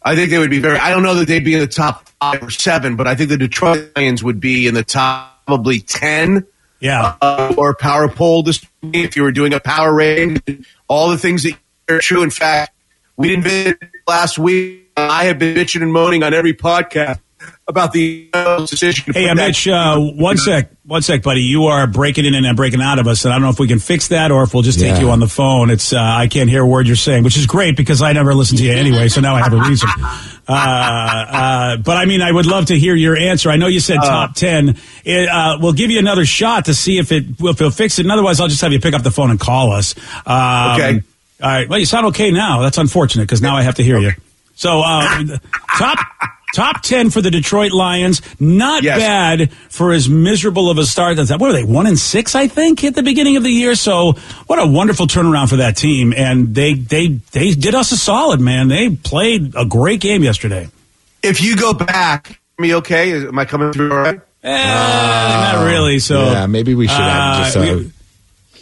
[0.04, 0.78] I think they would be very.
[0.78, 3.30] I don't know that they'd be in the top five or seven, but I think
[3.30, 6.46] the Detroit Lions would be in the top probably ten.
[6.80, 7.16] Yeah.
[7.22, 10.66] Uh, or power poll this week if you were doing a power rating.
[10.88, 11.58] All the things that
[11.90, 12.22] are true.
[12.22, 12.74] In fact,
[13.16, 14.92] we didn't visit last week.
[14.96, 17.20] I have been bitching and moaning on every podcast
[17.68, 19.14] about the uh, decision.
[19.14, 21.42] Hey, put uh, that- Mitch, uh, one sec, one sec, buddy.
[21.42, 23.68] You are breaking in and breaking out of us, and I don't know if we
[23.68, 25.70] can fix that or if we'll just take you on the phone.
[25.70, 28.34] It's uh, I can't hear a word you're saying, which is great because I never
[28.34, 29.90] listen to you anyway, so now I have a reason.
[30.50, 33.50] Uh, uh, but I mean, I would love to hear your answer.
[33.50, 34.78] I know you said top ten.
[35.04, 38.04] It, uh, we'll give you another shot to see if it if it'll fix it.
[38.06, 39.94] And otherwise, I'll just have you pick up the phone and call us.
[40.26, 41.02] Um, Okay.
[41.44, 41.68] All right.
[41.68, 42.62] Well, you sound okay now.
[42.62, 44.12] That's unfortunate because now I have to hear you.
[44.56, 45.38] So, uh,
[45.78, 46.00] top
[46.54, 48.22] top ten for the Detroit Lions.
[48.40, 49.00] Not Yes.
[49.00, 51.40] bad for as miserable of a start as that.
[51.40, 51.64] What are they?
[51.64, 53.76] One and six, I think, at the beginning of the year.
[53.76, 54.14] So,
[54.48, 56.14] what a wonderful turnaround for that team.
[56.16, 58.68] And they they they did us a solid, man.
[58.68, 60.70] They played a great game yesterday.
[61.24, 63.12] If you go back, me okay?
[63.14, 64.20] Am I coming through all right?
[64.44, 64.64] Eh,
[65.54, 66.00] not really.
[66.00, 67.58] So, yeah, maybe we should have just.
[67.58, 67.92] uh, Uh, we-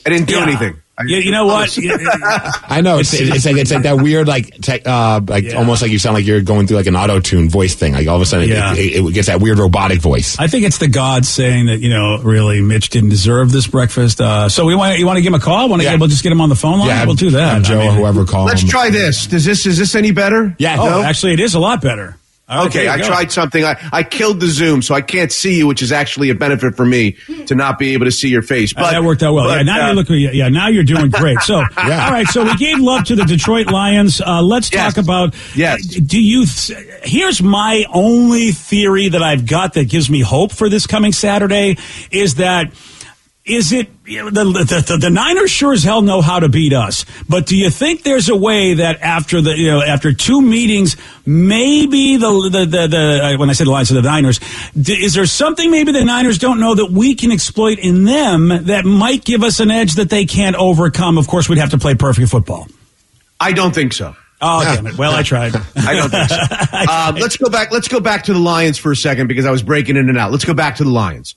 [0.05, 0.43] I didn't do Yeah.
[0.43, 0.75] anything.
[0.97, 1.77] I- you, you know what?
[2.69, 5.55] I know it's, it's like it's like that weird like tech, uh like Yeah.
[5.55, 7.91] almost like you sound like you're going through like an auto tune voice thing.
[7.93, 8.73] Like all of a sudden Yeah.
[8.73, 10.37] it, it, it gets that weird robotic voice.
[10.39, 14.21] I think it's the gods saying that you know really Mitch didn't deserve this breakfast.
[14.21, 15.67] Uh, so we want you want to give him a call.
[15.67, 15.95] Want to Yeah.
[15.95, 16.87] we'll just get him on the phone line.
[16.87, 17.63] Yeah, we'll do that.
[17.63, 18.69] Joe I or mean- whoever call Let's him.
[18.69, 19.27] try this.
[19.27, 20.55] Does this is this any better?
[20.59, 20.77] Yeah.
[20.79, 21.03] Oh, No?
[21.03, 22.15] actually, it is a lot better.
[22.47, 23.07] Right, Okay, I go.
[23.07, 23.63] tried something.
[23.65, 26.75] I, I killed the Zoom, so I can't see you, which is actually a benefit
[26.75, 28.71] for me to not be able to see your face.
[28.75, 29.49] Uh, But that worked out well.
[29.55, 30.09] yeah, now uh, you look.
[30.09, 31.39] Yeah, yeah, now you're doing great.
[31.39, 32.05] So, Yeah.
[32.05, 32.27] all right.
[32.27, 34.21] So we gave love to the Detroit Lions.
[34.21, 34.93] Uh, let's Yes.
[34.93, 35.33] talk about.
[35.55, 35.83] Yes.
[35.87, 36.45] Do you?
[36.45, 41.13] Th- here's my only theory that I've got that gives me hope for this coming
[41.13, 41.77] Saturday
[42.11, 42.71] is that.
[43.45, 46.49] Is it you know, the, the, the the Niners sure as hell know how to
[46.49, 47.05] beat us?
[47.29, 50.97] But do you think there's a way that after the you know after two meetings,
[51.27, 54.39] maybe the the the, the uh, when I say the Lions of the Niners,
[54.75, 58.83] is there something maybe the Niners don't know that we can exploit in them that
[58.83, 61.19] might give us an edge that they can't overcome?
[61.19, 62.67] Of course, we'd have to play perfect football.
[63.39, 64.15] I don't think so.
[64.41, 64.97] Oh damn it!
[64.97, 65.55] Well, I tried.
[65.75, 66.91] I don't think so.
[66.91, 67.71] um, let's go back.
[67.71, 70.17] Let's go back to the Lions for a second because I was breaking in and
[70.17, 70.31] out.
[70.31, 71.35] Let's go back to the Lions.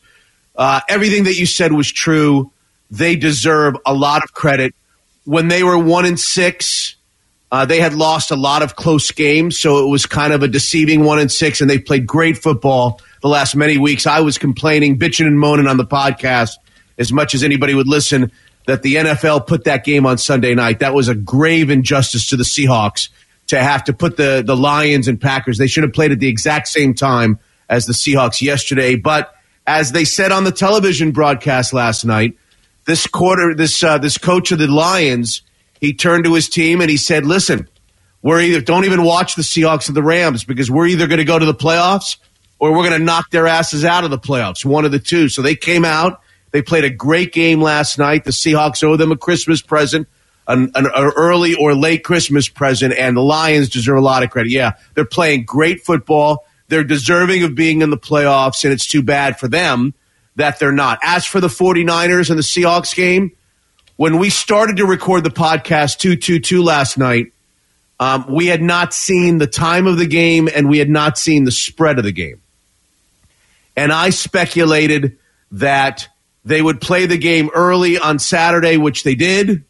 [0.59, 2.51] Uh, everything that you said was true.
[2.91, 4.75] They deserve a lot of credit.
[5.25, 6.97] When they were one and six,
[7.53, 10.49] uh, they had lost a lot of close games, so it was kind of a
[10.49, 11.61] deceiving one and six.
[11.61, 14.07] And they played great football the last many weeks.
[14.07, 16.57] I was complaining, bitching, and moaning on the podcast
[16.99, 18.33] as much as anybody would listen
[18.67, 20.81] that the NFL put that game on Sunday night.
[20.81, 23.09] That was a grave injustice to the Seahawks
[23.47, 25.57] to have to put the the Lions and Packers.
[25.57, 27.39] They should have played at the exact same time
[27.71, 28.97] as the Seahawks yesterday.
[28.97, 29.35] But
[29.69, 32.39] as they said on the television broadcast last night,
[32.87, 35.43] this quarter, this uh, this coach of the Lions,
[35.79, 37.69] he turned to his team and he said, "Listen,
[38.23, 41.25] we're either don't even watch the Seahawks and the Rams because we're either going to
[41.25, 42.17] go to the playoffs
[42.59, 45.29] or we're going to knock their asses out of the playoffs, one of the two."
[45.29, 48.25] So they came out, they played a great game last night.
[48.25, 50.09] The Seahawks owe them a Christmas present,
[50.47, 54.31] an, an, an early or late Christmas present, and the Lions deserve a lot of
[54.31, 54.51] credit.
[54.51, 56.47] Yeah, they're playing great football.
[56.69, 59.95] They're deserving of being in the playoffs, and it's too bad for them
[60.37, 60.99] that they're not.
[61.03, 63.33] As for the 49ers and the Seahawks game,
[63.97, 67.33] when we started to record the podcast 222 last night,
[67.99, 71.43] um, we had not seen the time of the game and we had not seen
[71.45, 72.41] the spread of the game.
[73.77, 75.19] And I speculated
[75.53, 76.09] that
[76.45, 79.65] they would play the game early on Saturday, which they did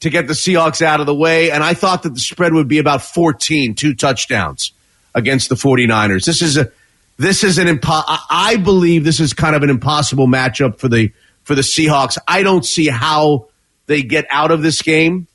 [0.00, 1.50] to get the Seahawks out of the way.
[1.50, 4.72] And I thought that the spread would be about 14, two touchdowns
[5.16, 6.24] against the 49ers.
[6.24, 6.70] This is a
[7.18, 11.10] this is an impo- I believe this is kind of an impossible matchup for the
[11.42, 12.18] for the Seahawks.
[12.28, 13.48] I don't see how
[13.86, 15.26] they get out of this game,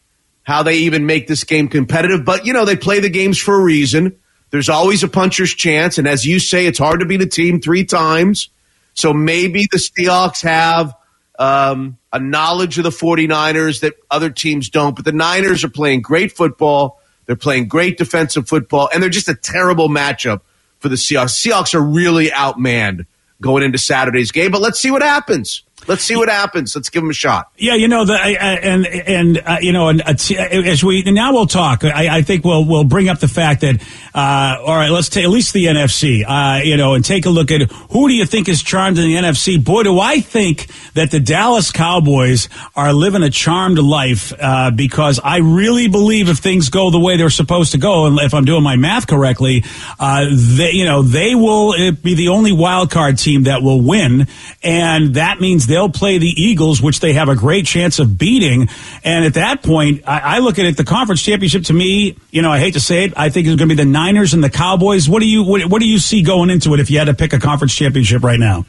[0.43, 2.23] how they even make this game competitive.
[2.23, 4.15] But you know, they play the games for a reason.
[4.51, 7.59] There's always a puncher's chance, and as you say, it's hard to beat a team
[7.59, 8.49] three times.
[8.93, 10.93] So maybe the Seahawks have
[11.39, 14.95] um, a knowledge of the 49ers that other teams don't.
[14.95, 17.00] But the Niners are playing great football.
[17.25, 20.41] They're playing great defensive football, and they're just a terrible matchup
[20.79, 21.39] for the Seahawks.
[21.39, 23.05] Seahawks are really outmanned
[23.39, 25.63] going into Saturday's game, but let's see what happens.
[25.87, 26.75] Let's see what happens.
[26.75, 27.51] Let's give them a shot.
[27.57, 31.03] Yeah, you know, the, I- I- and and uh, you know, and uh, as we
[31.03, 31.83] now we'll talk.
[31.83, 33.81] I, I think we'll we'll bring up the fact that
[34.13, 36.23] uh, all right, let's take at least the NFC.
[36.27, 39.05] Uh, you know, and take a look at who do you think is charmed in
[39.05, 39.63] the NFC?
[39.63, 45.19] Boy, do I think that the Dallas Cowboys are living a charmed life uh, because
[45.23, 48.45] I really believe if things go the way they're supposed to go, and if I'm
[48.45, 49.63] doing my math correctly,
[49.99, 53.81] uh, they you know they will uh, be the only wild card team that will
[53.81, 54.27] win,
[54.63, 58.69] and that means they'll play the Eagles, which they have a great chance of beating.
[59.03, 62.41] And at that point, I, I look at it, the conference championship to me, you
[62.41, 64.43] know, I hate to say it, I think it's going to be the Niners and
[64.43, 65.09] the Cowboys.
[65.09, 67.13] What do you what, what do you see going into it if you had to
[67.13, 68.65] pick a conference championship right now?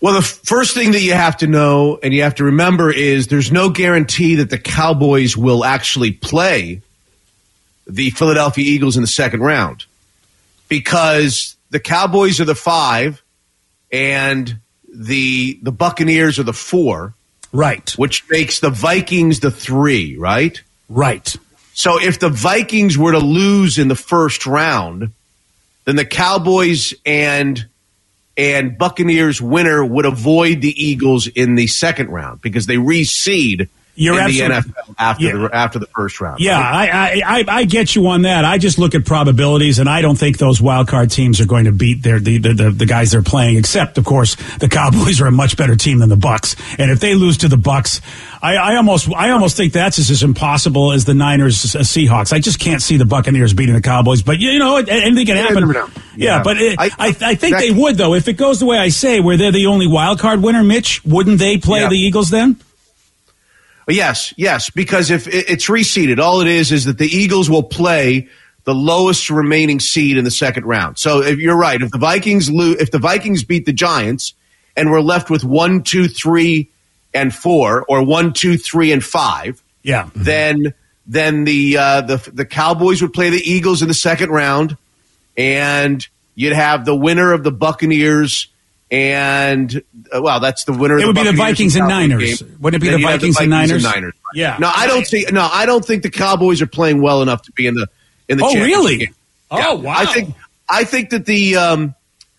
[0.00, 3.28] Well, the first thing that you have to know and you have to remember is
[3.28, 6.82] there's no guarantee that the Cowboys will actually play
[7.86, 9.86] the Philadelphia Eagles in the second round
[10.68, 13.22] because the Cowboys are the five,
[13.92, 14.58] and
[14.96, 17.14] the the Buccaneers are the four,
[17.52, 17.90] Right.
[17.96, 20.60] which makes the Vikings the three, right?
[20.88, 21.34] Right.
[21.74, 25.10] So if the Vikings were to lose in the first round,
[25.84, 27.66] then the Cowboys and
[28.38, 34.20] and Buccaneers winner would avoid the Eagles in the second round because they reseed You're
[34.20, 35.32] in the NFL after Yeah.
[35.32, 36.38] the after the first round.
[36.40, 37.22] Yeah, right?
[37.24, 38.44] I, I, I, get you on that.
[38.44, 41.64] I just look at probabilities, and I don't think those wild card teams are going
[41.64, 43.56] to beat their the, the, the, the guys they're playing.
[43.56, 47.00] Except, of course, the Cowboys are a much better team than the Bucks, and if
[47.00, 48.00] they lose to the Bucks,
[48.42, 52.32] I, I almost I almost think that's as, as impossible as the Niners uh, Seahawks.
[52.34, 54.20] I just can't see the Buccaneers beating the Cowboys.
[54.22, 55.68] But you know, anything can happen.
[55.70, 56.42] Yeah, Yeah.
[56.42, 58.76] but it, I, I- I, think that- they would though if it goes the way
[58.78, 60.62] I say, where they're the only wild card winner.
[60.62, 61.88] Mitch, wouldn't they play Yeah.
[61.88, 62.56] the Eagles then?
[63.88, 67.62] Yes, yes, because if it- it's reseeded, all it is is that the Eagles will
[67.62, 68.26] play
[68.64, 70.98] the lowest remaining seed in the second round.
[70.98, 74.34] So if you're right, if the Vikings lose, if the Vikings beat the Giants,
[74.76, 76.68] and we're left with one, two, three,
[77.14, 80.08] and four, or one, two, three, and five, Yeah.
[80.16, 80.74] then
[81.06, 84.76] then the uh, the the Cowboys would play the Eagles in the second round,
[85.36, 88.48] and you'd have the winner of the Buccaneers.
[88.90, 89.82] And
[90.14, 90.96] uh, well, that's the winner.
[90.98, 92.42] It of would the be the Vikings and Cowboys Niners.
[92.42, 92.56] game.
[92.60, 93.82] Wouldn't it be the you'd have Vikings and Niners?
[93.82, 94.14] Niners.
[94.34, 94.56] Yeah.
[94.60, 95.32] No, I don't think.
[95.32, 97.88] No, I don't think the Cowboys are playing well enough to be in the
[98.28, 98.44] in the.
[98.44, 98.98] Oh, really?
[98.98, 99.14] game.
[99.50, 99.72] Oh, Yeah.
[99.72, 99.94] wow.
[99.96, 100.34] I think
[100.68, 101.94] I think that the um,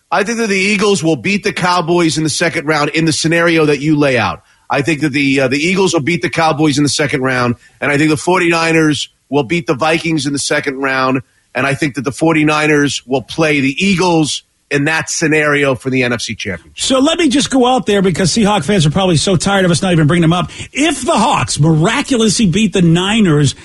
[0.09, 3.11] I think that the Eagles will beat the Cowboys in the second round in the
[3.13, 4.43] scenario that you lay out.
[4.69, 7.55] I think that the uh, the Eagles will beat the Cowboys in the second round,
[7.81, 11.21] and I think the 49ers will beat the Vikings in the second round,
[11.53, 16.01] and I think that the 49ers will play the Eagles in that scenario for the
[16.01, 16.77] NFC Championship.
[16.83, 19.71] So let me just go out there because Seahawk fans are probably so tired of
[19.71, 20.49] us not even bringing them up.
[20.73, 23.55] If the Hawks miraculously beat the Niners,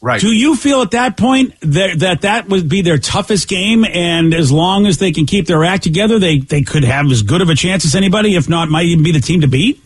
[0.00, 0.20] Right.
[0.20, 3.84] do you feel at that point that that, that would be their toughest game?
[3.84, 7.22] And as long as they can keep their act together, they, they could have as
[7.22, 9.82] good of a chance as anybody, if not, might even be the team to beat?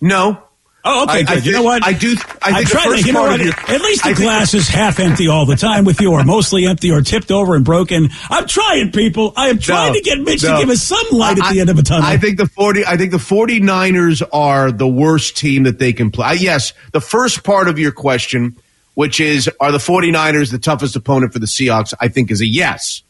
[0.00, 0.42] No.
[0.90, 1.34] Oh, okay, I- I good.
[1.36, 1.86] you think- know what?
[1.86, 3.40] I do- I think the trying to- first you know what?
[3.40, 6.00] of your- At least the I think- glass is half empty all the time with
[6.00, 8.08] you, or mostly empty, or tipped over and broken.
[8.30, 9.34] I'm trying, people.
[9.36, 10.54] I am trying No, to get Mitch no.
[10.54, 12.06] to give us some light at I- the end of a tunnel.
[12.08, 16.10] I think the 40 I think the 49ers are the worst team that they can
[16.10, 16.26] play.
[16.28, 18.56] Uh, yes, the first part of your question,
[18.94, 22.46] which is are the 49ers the toughest opponent for the Seahawks, I think is a
[22.46, 23.02] yes.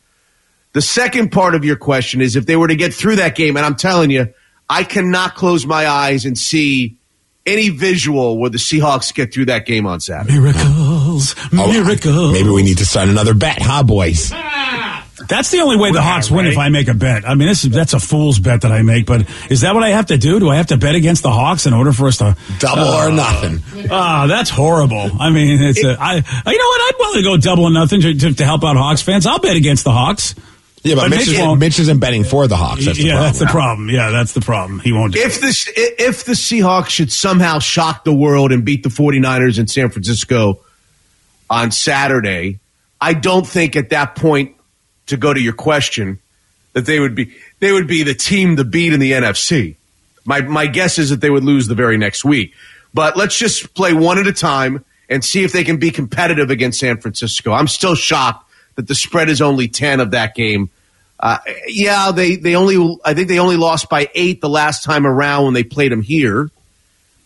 [0.74, 3.56] The second part of your question is if they were to get through that game
[3.56, 4.28] and I'm telling you,
[4.68, 6.96] I cannot close my eyes and see
[7.48, 10.38] any visual where the Seahawks get through that game on Saturday.
[10.38, 12.32] Miracles, Oh, miracles.
[12.32, 14.30] Maybe we need to sign another bet, huh, boys?
[15.28, 17.28] That's the only way the Hawks win if I make a bet.
[17.28, 19.04] I mean, this is that's a fool's bet that I make.
[19.04, 20.38] But is that what I have to do?
[20.40, 23.10] Do I have to bet against the Hawks in order for us to Double or
[23.10, 23.60] nothing.
[23.90, 25.10] Ah, that's horrible.
[25.20, 26.14] I mean, it's a, I.
[26.14, 26.80] You know what?
[26.80, 29.26] I'd willing to go double or nothing to, to, to help out Hawks fans.
[29.26, 30.34] I'll bet against the Hawks.
[30.82, 31.60] Yeah, but, Mitch, Mitch is, won't.
[31.60, 32.84] Mitch isn't betting for the Hawks.
[32.84, 33.26] That's the yeah, problem.
[33.26, 33.90] that's the problem.
[33.90, 34.80] Yeah, that's the problem.
[34.80, 35.14] He won't.
[35.14, 39.58] Do If this if the Seahawks should somehow shock the world and beat the 49ers
[39.58, 40.60] in San Francisco
[41.50, 42.60] on Saturday,
[43.00, 44.54] I don't think at that point
[45.06, 46.20] to go to your question
[46.74, 49.76] that they would be they would be the team to beat in the NFC.
[50.24, 52.54] My my guess is that they would lose the very next week.
[52.94, 56.50] But let's just play one at a time and see if they can be competitive
[56.50, 57.52] against San Francisco.
[57.52, 58.47] I'm still shocked
[58.78, 60.70] that the spread is only 10 of that game.
[61.18, 65.04] Uh, yeah, they, they only, I think they only lost by eight the last time
[65.04, 66.48] around when they played them here.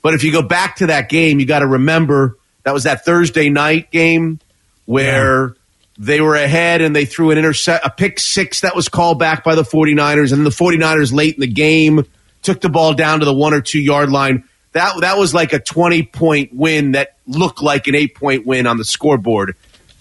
[0.00, 3.04] But if you go back to that game, you got to remember that was that
[3.04, 4.40] Thursday night game
[4.86, 5.54] where
[5.98, 9.44] they were ahead and they threw an intercept, a pick six that was called back
[9.44, 10.32] by the 49ers.
[10.32, 12.06] And then the 49ers late in the game
[12.40, 14.44] took the ball down to the one or two yard line.
[14.72, 18.66] That, that was like a 20 point win that looked like an eight point win
[18.66, 19.54] on the scoreboard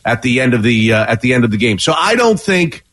[0.06, 1.80] at the end of the, uh, at the end of the game.
[1.80, 2.84] So I don't think,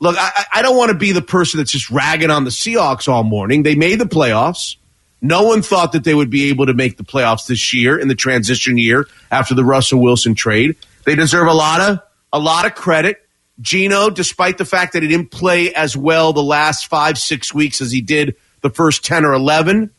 [0.00, 3.08] look, I, I don't want to be the person that's just ragging on the Seahawks
[3.08, 3.62] all morning.
[3.62, 4.76] They made the playoffs.
[5.20, 8.08] No one thought that they would be able to make the playoffs this year in
[8.08, 10.74] the transition year after the Russell Wilson trade.
[11.04, 12.00] They deserve a lot of
[12.32, 13.24] a lot of credit.
[13.60, 17.80] Geno, despite the fact that he didn't play as well the last five six weeks
[17.80, 19.90] as he did the first ten or eleven,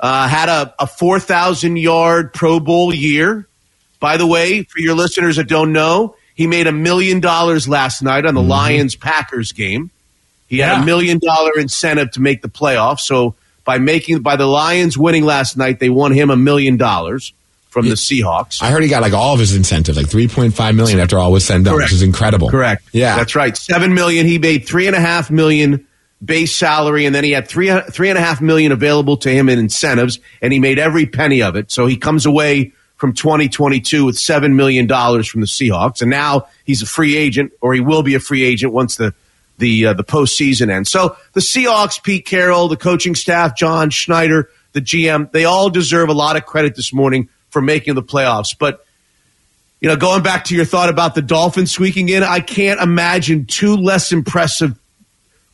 [0.00, 3.46] uh, had a, a four thousand yard Pro Bowl year.
[4.00, 8.02] By the way, for your listeners that don't know, he made a million dollars last
[8.02, 8.50] night on the mm-hmm.
[8.50, 9.90] Lions Packers game.
[10.48, 13.00] He had a million dollar incentive to make the playoffs.
[13.00, 13.34] So
[13.64, 17.32] by making by the Lions winning last night, they won him a million dollars
[17.70, 18.62] from the Seahawks.
[18.62, 21.18] I heard he got like all of his incentives, like three point five million after
[21.18, 22.48] all was said and done, which is incredible.
[22.48, 22.82] Correct.
[22.92, 23.16] Yeah.
[23.16, 23.56] that's right.
[23.56, 24.26] Seven million.
[24.26, 25.86] He made three and a half million
[26.24, 29.48] base salary, and then he had three three and a half million available to him
[29.48, 31.70] in incentives, and he made every penny of it.
[31.70, 36.48] So he comes away from 2022 with seven million dollars from the Seahawks, and now
[36.64, 39.14] he's a free agent, or he will be a free agent once the
[39.58, 40.90] the uh, the postseason ends.
[40.90, 46.08] So the Seahawks, Pete Carroll, the coaching staff, John Schneider, the GM, they all deserve
[46.08, 48.56] a lot of credit this morning for making the playoffs.
[48.58, 48.84] But
[49.80, 53.46] you know, going back to your thought about the Dolphins squeaking in, I can't imagine
[53.46, 54.78] two less impressive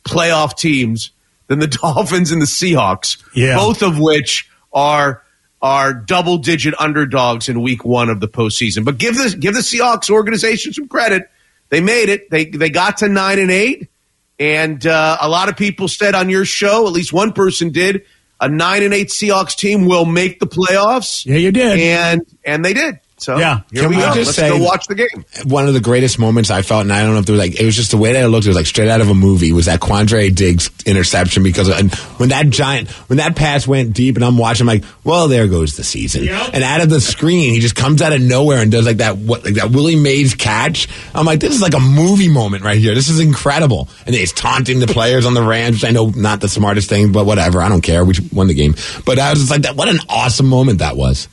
[0.03, 1.11] playoff teams
[1.47, 3.21] than the Dolphins and the Seahawks.
[3.33, 3.57] Yeah.
[3.57, 5.22] Both of which are
[5.63, 8.83] are double digit underdogs in week one of the postseason.
[8.83, 11.29] But give the give the Seahawks organization some credit.
[11.69, 12.29] They made it.
[12.29, 13.89] They they got to nine and eight.
[14.37, 18.03] And uh, a lot of people said on your show, at least one person did,
[18.41, 21.25] a nine and eight Seahawks team will make the playoffs.
[21.25, 21.79] Yeah, you did.
[21.79, 22.99] And and they did.
[23.23, 23.61] So Yeah.
[23.71, 24.13] here Can we we go.
[24.13, 25.07] just Let's say- go watch the game.
[25.45, 27.59] one of the greatest moments I felt, and I don't know if there was like,
[27.59, 28.45] it was just the way that it looked.
[28.45, 29.51] It was like straight out of a movie.
[29.53, 31.41] Was that Quandre Diggs interception?
[31.43, 34.83] Because and when that giant, when that pass went deep, and I'm watching, I'm like,
[35.03, 36.27] well, there goes the season.
[36.53, 39.17] And out of the screen, he just comes out of nowhere and does like that,
[39.17, 40.87] what, like that Willie Mays catch.
[41.15, 42.93] I'm like, this is like a movie moment right here.
[42.95, 43.87] This is incredible.
[44.05, 45.75] And he's taunting the players on the Rams.
[45.77, 47.61] which I know not the smartest thing, but whatever.
[47.61, 48.03] I don't care.
[48.03, 48.75] We won the game.
[49.05, 49.75] But I was just like, that.
[49.75, 51.27] What an awesome moment that was.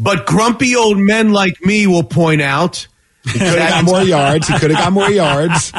[0.00, 2.86] But grumpy old men like me will point out.
[3.24, 4.48] He could have got more yards.
[4.48, 5.72] He could have got more yards.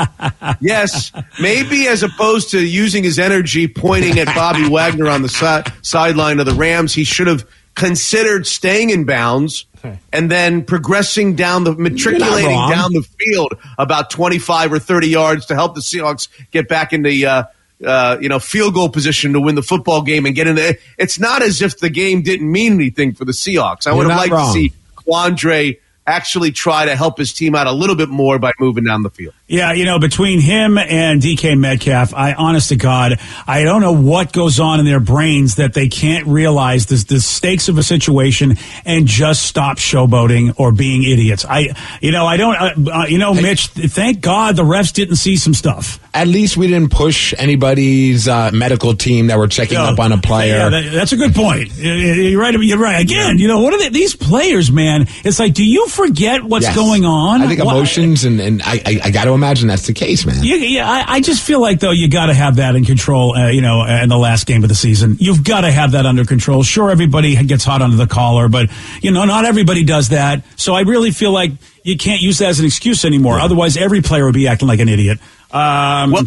[0.61, 1.11] yes,
[1.41, 6.39] maybe as opposed to using his energy pointing at Bobby Wagner on the si- sideline
[6.39, 9.65] of the Rams, he should have considered staying in bounds
[10.13, 15.55] and then progressing down the matriculating down the field about 25 or 30 yards to
[15.55, 17.43] help the Seahawks get back in the uh,
[17.85, 20.77] uh, you know field goal position to win the football game and get in there.
[20.97, 23.87] it's not as if the game didn't mean anything for the Seahawks.
[23.87, 24.53] I You're would have liked wrong.
[24.53, 28.51] to see Quandre actually try to help his team out a little bit more by
[28.59, 29.33] moving down the field.
[29.47, 33.91] Yeah, you know, between him and DK Metcalf, I honest to God, I don't know
[33.93, 37.83] what goes on in their brains that they can't realize the, the stakes of a
[37.83, 41.45] situation and just stop showboating or being idiots.
[41.45, 42.55] I, you know, I don't,
[42.87, 45.99] uh, uh, you know, Mitch, thank God the refs didn't see some stuff.
[46.13, 49.89] At least we didn't push anybody's uh, medical team that were checking Yeah.
[49.89, 50.55] up on a player.
[50.57, 51.75] Yeah, that- that's a good point.
[51.77, 52.53] You- You're right.
[52.57, 53.01] You're right.
[53.01, 55.07] Again, you know, what are they, these players, man?
[55.23, 56.75] It's like, do you forget what's Yes.
[56.75, 57.41] going on?
[57.41, 60.25] I think Why- emotions, and, and I, I, I got to imagine that's the case,
[60.25, 60.43] man.
[60.43, 60.89] Yeah, yeah.
[60.89, 63.35] I, I just feel like though you got to have that in control.
[63.35, 66.05] Uh, you know, in the last game of the season, you've got to have that
[66.05, 66.63] under control.
[66.63, 68.69] Sure, everybody gets hot under the collar, but
[69.01, 70.43] you know, not everybody does that.
[70.55, 71.51] So I really feel like
[71.83, 73.39] you can't use that as an excuse anymore.
[73.39, 75.19] Otherwise, every player would be acting like an idiot.
[75.51, 76.23] Um, Well,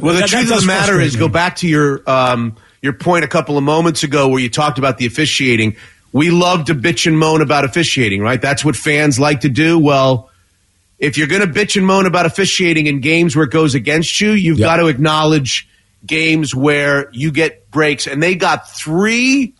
[0.00, 1.18] well, the that- that truth of does the matter is, me.
[1.20, 4.78] go back to your um, your point a couple of moments ago where you talked
[4.78, 5.76] about the officiating.
[6.12, 8.40] We love to bitch and moan about officiating, right?
[8.40, 9.78] That's what fans like to do.
[9.78, 10.30] Well,
[10.98, 14.20] if you're going to bitch and moan about officiating in games where it goes against
[14.20, 14.66] you, you've Yep.
[14.66, 15.66] got to acknowledge
[16.06, 18.06] games where you get breaks.
[18.06, 19.54] And they got three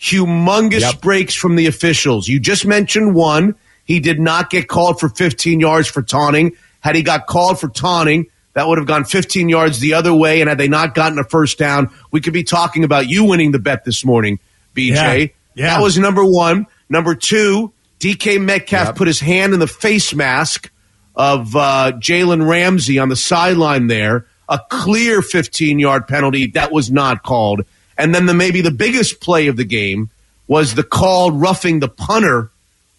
[0.00, 1.00] humongous Yep.
[1.00, 2.26] breaks from the officials.
[2.28, 3.54] You just mentioned one.
[3.84, 6.52] He did not get called for 15 yards for taunting.
[6.80, 10.40] Had he got called for taunting, that would have gone 15 yards the other way.
[10.40, 13.52] And had they not gotten a first down, we could be talking about you winning
[13.52, 14.38] the bet this morning,
[14.74, 15.20] BJ.
[15.20, 15.26] Yeah.
[15.54, 15.76] Yeah.
[15.76, 16.66] That was number one.
[16.88, 18.96] Number two, DK Metcalf Yep.
[18.96, 20.70] put his hand in the face mask
[21.14, 24.26] of uh, Jalen Ramsey on the sideline there.
[24.48, 27.62] A clear 15 yard penalty that was not called.
[27.96, 30.10] And then the maybe the biggest play of the game
[30.48, 32.50] was the call roughing the punter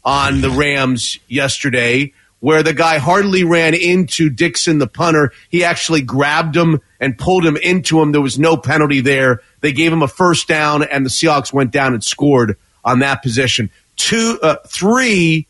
[0.06, 2.14] on the Rams yesterday,
[2.44, 5.32] where the guy hardly ran into Dickson, the punter.
[5.48, 8.12] He actually grabbed him and pulled him into him.
[8.12, 9.40] There was no penalty there.
[9.62, 13.24] They gave him a first down, and the Seahawks went down and scored on that
[13.24, 13.70] position.
[13.96, 15.48] Two, uh, three,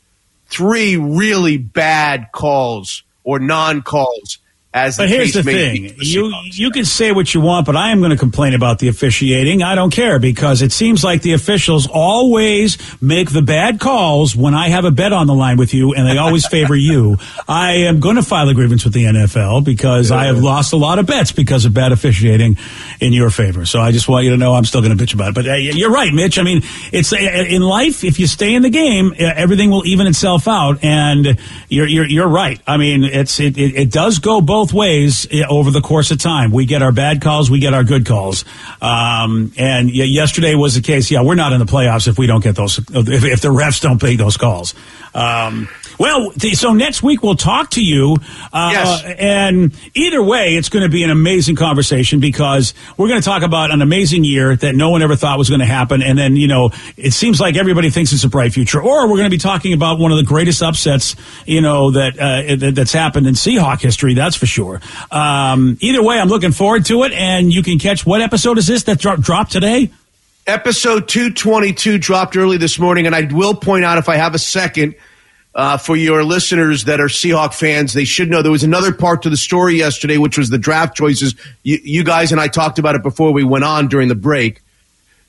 [0.50, 4.38] three really bad calls or non-calls.
[4.76, 7.92] As But the here's the thing: you you can say what you want, but I
[7.92, 9.62] am going to complain about the officiating.
[9.62, 14.56] I don't care because it seems like the officials always make the bad calls when
[14.56, 17.18] I have a bet on the line with you, and they always favor you.
[17.48, 20.78] I am going to file a grievance with the NFL because I have lost a
[20.78, 22.58] lot of bets because of bad officiating
[23.00, 23.68] in your favor.
[23.68, 25.36] So I just want you to know I'm still going to bitch about it.
[25.36, 26.40] But uh, you're right, Mitch.
[26.40, 28.04] I mean, it's uh, in life.
[28.04, 31.38] If you stay in the game, uh, everything will even itself out, and
[31.70, 32.60] you're you're, you're right.
[32.66, 36.20] I mean, it's it, it, it does go both ways uh, over the course of
[36.20, 36.51] time.
[36.51, 38.45] We get our bad calls, we get our good calls.
[38.82, 41.09] Um, and yesterday was the case.
[41.11, 42.78] Yeah, we're not in the playoffs if we don't get those.
[42.78, 44.76] If, if the refs don't pay those calls.
[45.14, 45.68] Um,
[46.00, 48.18] well, so next week we'll talk to you.
[48.52, 49.04] Uh, Yes.
[49.20, 53.44] And either way, it's going to be an amazing conversation because we're going to talk
[53.44, 56.02] about an amazing year that no one ever thought was going to happen.
[56.02, 58.82] And then, you know, it seems like everybody thinks it's a bright future.
[58.82, 61.16] Or we're going to be talking about one of the greatest upsets,
[61.46, 64.14] you know, that, uh, that that's happened in Seahawk history.
[64.14, 64.82] That's for sure.
[65.12, 67.12] Um, either way, I'm looking forward to it.
[67.14, 69.91] And you can catch what episode is this that dro- dropped today?
[70.46, 74.39] Episode 222 dropped early this morning, and I will point out if I have a
[74.39, 74.96] second,
[75.56, 79.22] uh, for your listeners that are Seahawk fans, they should know there was another part
[79.24, 81.36] to the story yesterday, which was the draft choices.
[81.62, 84.62] You, you guys and I talked about it before we went on during the break.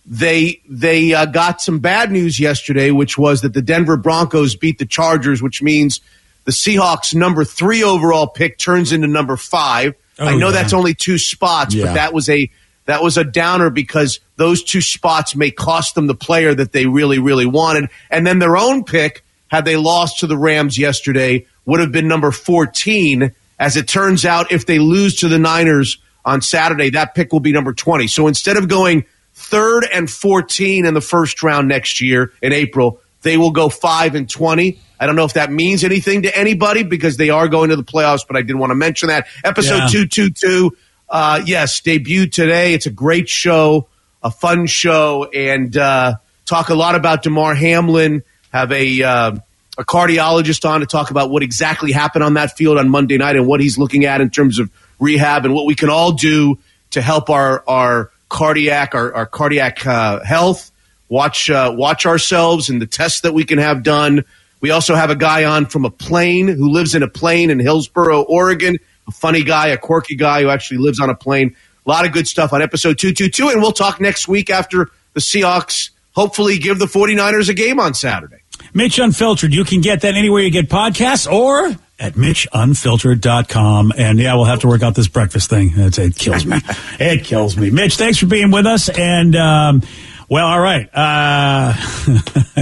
[0.07, 4.79] They they uh, got some bad news yesterday, which was that the Denver Broncos beat
[4.79, 6.01] the Chargers, which means
[6.45, 9.95] the Seahawks' number three overall pick turns into number five.
[10.19, 10.53] Oh, I know yeah.
[10.53, 11.87] that's only two spots, Yeah.
[11.87, 12.51] but that was a
[12.85, 16.85] that was a downer because those two spots may cost them the player that they
[16.85, 21.47] really really wanted, and then their own pick, had they lost to the Rams yesterday,
[21.65, 23.35] would have been number fourteen.
[23.59, 27.41] As it turns out, if they lose to the Niners on Saturday, that pick will
[27.41, 28.09] be number twenty.
[28.09, 33.01] So instead of going third and 14 in the first round next year in April.
[33.23, 34.79] They will go 5 and 20.
[35.01, 37.83] I don't know if that means anything to anybody because they are going to the
[37.83, 39.27] playoffs, but I did want to mention that.
[39.43, 39.87] Episode Yeah.
[39.89, 40.77] 222,
[41.09, 42.75] uh, yes, debuted today.
[42.75, 43.89] It's a great show,
[44.23, 46.15] a fun show, and uh,
[46.47, 48.23] talk a lot about Damar Hamlin.
[48.55, 49.37] Have a, uh,
[49.79, 53.35] a cardiologist on to talk about what exactly happened on that field on Monday night
[53.35, 56.57] and what he's looking at in terms of rehab and what we can all do
[56.91, 60.71] to help our our cardiac our, our cardiac uh, health.
[61.09, 64.25] Watch uh, watch ourselves and the tests that we can have done.
[64.61, 67.59] We also have a guy on from a plane who lives in a plane in
[67.59, 68.77] Hillsboro, Oregon.
[69.09, 71.57] A funny guy, a quirky guy who actually lives on a plane.
[71.85, 73.49] A lot of good stuff on episode 222.
[73.49, 77.93] And we'll talk next week after the Seahawks hopefully give the 49ers a game on
[77.93, 78.44] Saturday.
[78.75, 79.55] Mitch Unfiltered.
[79.55, 81.69] You can get that anywhere you get podcasts or
[81.99, 83.93] at MitchUnfiltered.com.
[83.97, 85.73] And yeah, we'll have to work out this breakfast thing.
[85.77, 86.59] It's, it kills me.
[87.01, 87.71] it kills me.
[87.71, 88.89] Mitch, thanks for being with us.
[88.89, 89.83] And, um,
[90.29, 90.89] well, all right.
[90.93, 91.75] Uh,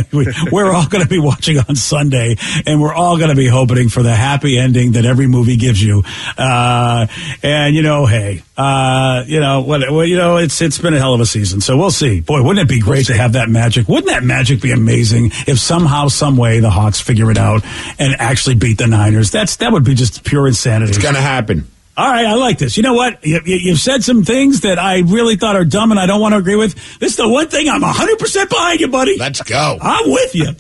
[0.13, 2.37] we, we're all going to be watching on Sunday,
[2.67, 5.83] and we're all going to be hoping for the happy ending that every movie gives
[5.83, 6.03] you.
[6.37, 7.07] Uh,
[7.43, 9.81] and you know, hey, uh, you know what?
[9.91, 12.21] Well, you know, it's it's been a hell of a season, so we'll see.
[12.21, 13.89] Boy, wouldn't it be great to have that magic?
[13.89, 17.65] Wouldn't that magic be amazing if somehow, some way, the Hawks figure it out
[17.99, 19.31] and actually beat the Niners?
[19.31, 20.91] That's that would be just pure insanity.
[20.91, 21.69] It's going to happen.
[21.95, 22.77] All right, I like this.
[22.79, 23.25] You know what?
[23.25, 26.21] You, you, you've said some things that I really thought are dumb and I don't
[26.21, 26.75] want to agree with.
[26.99, 29.19] This is the one thing I'm 100% behind you, buddy.
[29.19, 29.79] Let's go.
[29.81, 30.55] I'm with you.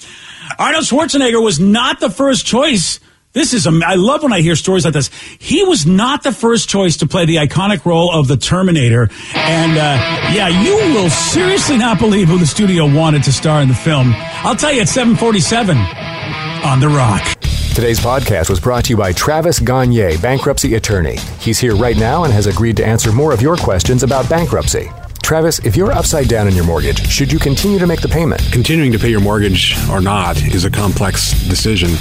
[0.59, 3.01] Arnold Schwarzenegger was not the first choice.
[3.33, 5.09] This is, I love when I hear stories like this.
[5.39, 9.09] He was not the first choice to play the iconic role of the Terminator.
[9.35, 13.68] And, uh, yeah, you will seriously not believe who the studio wanted to star in
[13.68, 14.12] the film.
[14.16, 17.61] I'll tell you at 747 on The Rock.
[17.75, 21.16] Today's podcast was brought to you by Travis Gagne, bankruptcy attorney.
[21.41, 24.91] He's here right now and has agreed to answer more of your questions about bankruptcy.
[25.23, 28.43] Travis, if you're upside down in your mortgage, should you continue to make the payment?
[28.53, 31.93] Continuing to pay your mortgage or not is a complex decision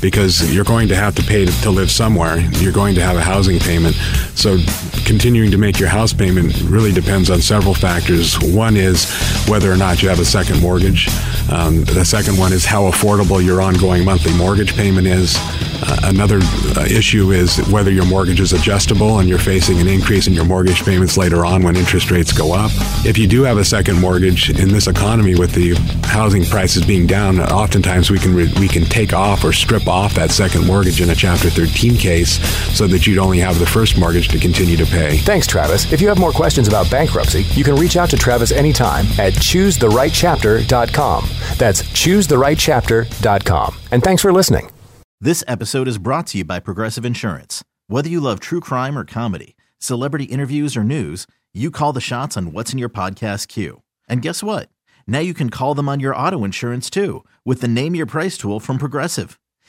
[0.00, 2.38] because you're going to have to pay to, live somewhere.
[2.38, 3.94] You're going to have a housing payment.
[4.34, 4.58] So
[5.04, 8.38] continuing to make your house payment really depends on several factors.
[8.40, 9.10] One is
[9.48, 11.08] whether or not you have a second mortgage.
[11.50, 15.36] Um, the second one is how affordable your ongoing monthly mortgage payment is.
[15.82, 16.40] Uh, another
[16.76, 20.44] uh, issue is whether your mortgage is adjustable and you're facing an increase in your
[20.44, 22.70] mortgage payments later on when interest rates go up.
[23.04, 25.74] If you do have a second mortgage in this economy with the
[26.06, 30.14] housing prices being down, oftentimes we can re- we can take off or strip off
[30.14, 32.40] that second mortgage in a Chapter 13 case
[32.76, 35.18] so that you'd only have the first mortgage to continue to pay.
[35.18, 35.92] Thanks, Travis.
[35.92, 39.32] If you have more questions about bankruptcy, you can reach out to Travis anytime at
[39.34, 41.24] choosetherightchapter.com.
[41.58, 43.74] That's choosetherightchapter.com.
[43.90, 44.70] And thanks for listening.
[45.20, 47.62] This episode is brought to you by Progressive Insurance.
[47.88, 52.36] Whether you love true crime or comedy, celebrity interviews or news, you call the shots
[52.36, 53.82] on what's in your podcast queue.
[54.08, 54.70] And guess what?
[55.06, 58.38] Now you can call them on your auto insurance too with the Name Your Price
[58.38, 59.38] tool from Progressive.